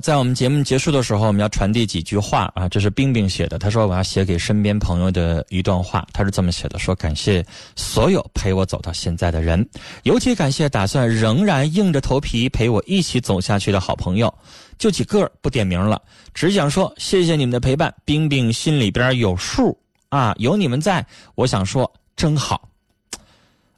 [0.01, 3.59] 在我们节目结束的时候，我们要传递几句话啊，这是冰冰写的。
[3.59, 7.45] 他说我要写给身边朋友的一段话，他是这么写的：说感谢
[7.77, 9.67] 所有陪我走到现在的人，
[10.05, 14.33] 尤其感谢打算仍然硬着头皮陪我一起走下去的好朋友，
[14.79, 16.01] 就几个不点名了，
[16.33, 17.93] 只想说谢谢你们的陪伴。
[18.05, 19.77] 冰冰心里边有数
[20.09, 22.69] 啊，有你们在，我想说真好。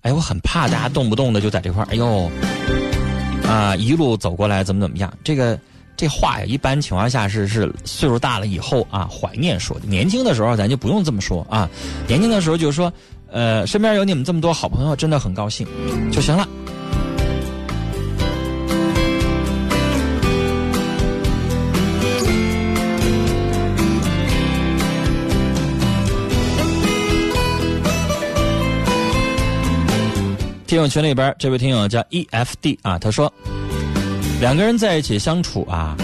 [0.02, 2.30] 哎，我很怕大家动不动的就在这块，哎呦。
[3.46, 5.16] 啊，一路走过来怎么怎么样？
[5.22, 5.56] 这个
[5.96, 9.86] 这话呀，一般情况下是是岁数大了以后啊，怀念说的。
[9.86, 11.68] 年轻的时候咱就不用这么说啊，
[12.06, 12.92] 年轻的时候就说，
[13.30, 15.66] 呃，身边有你们这么多好朋友，真的很高兴
[16.12, 16.46] 就行了。
[30.66, 33.32] 听友群里边，这位听友叫 E F D 啊，他说，
[34.38, 35.96] 两个人在一起相处啊，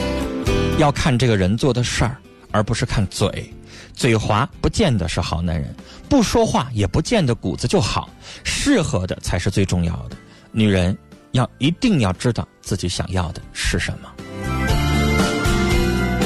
[0.79, 2.17] 要看这个人做的事儿，
[2.51, 3.53] 而不是看嘴。
[3.93, 5.75] 嘴滑不见得是好男人，
[6.09, 8.09] 不说话也不见得骨子就好。
[8.43, 10.17] 适合的才是最重要的。
[10.51, 10.97] 女人
[11.33, 14.12] 要一定要知道自己想要的是什么。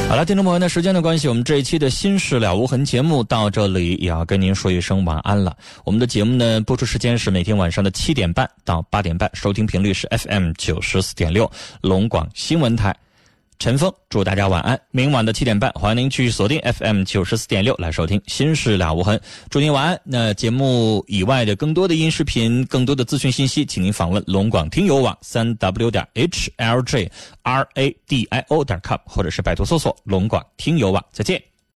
[0.09, 5.55] 好了，听众朋友，那时间的关系，我们这一期的心事了无痕节目到这里也要跟您说一声晚安了。
[5.85, 11.51] 我们的节目呢，播出时间是每天晚上的七点半到八点半，收听频率是 FM 九十四点六，
[11.81, 12.95] 龙广新闻台。
[13.59, 14.79] 陈峰，祝大家晚安。
[14.91, 19.17] 明晚的七点半，欢迎您去锁定 FM 九十四点六来收听《心事了无痕》。
[19.51, 20.01] 祝您晚安。
[20.05, 27.11] 那节目以外的更多的音视频、更多的资讯信息，请您访问龙广听友网三 w 点 h l j
[27.43, 31.05] r a d i o 点 com，或者是百度搜索“龙广听友网”。
[31.11, 31.56] 再见。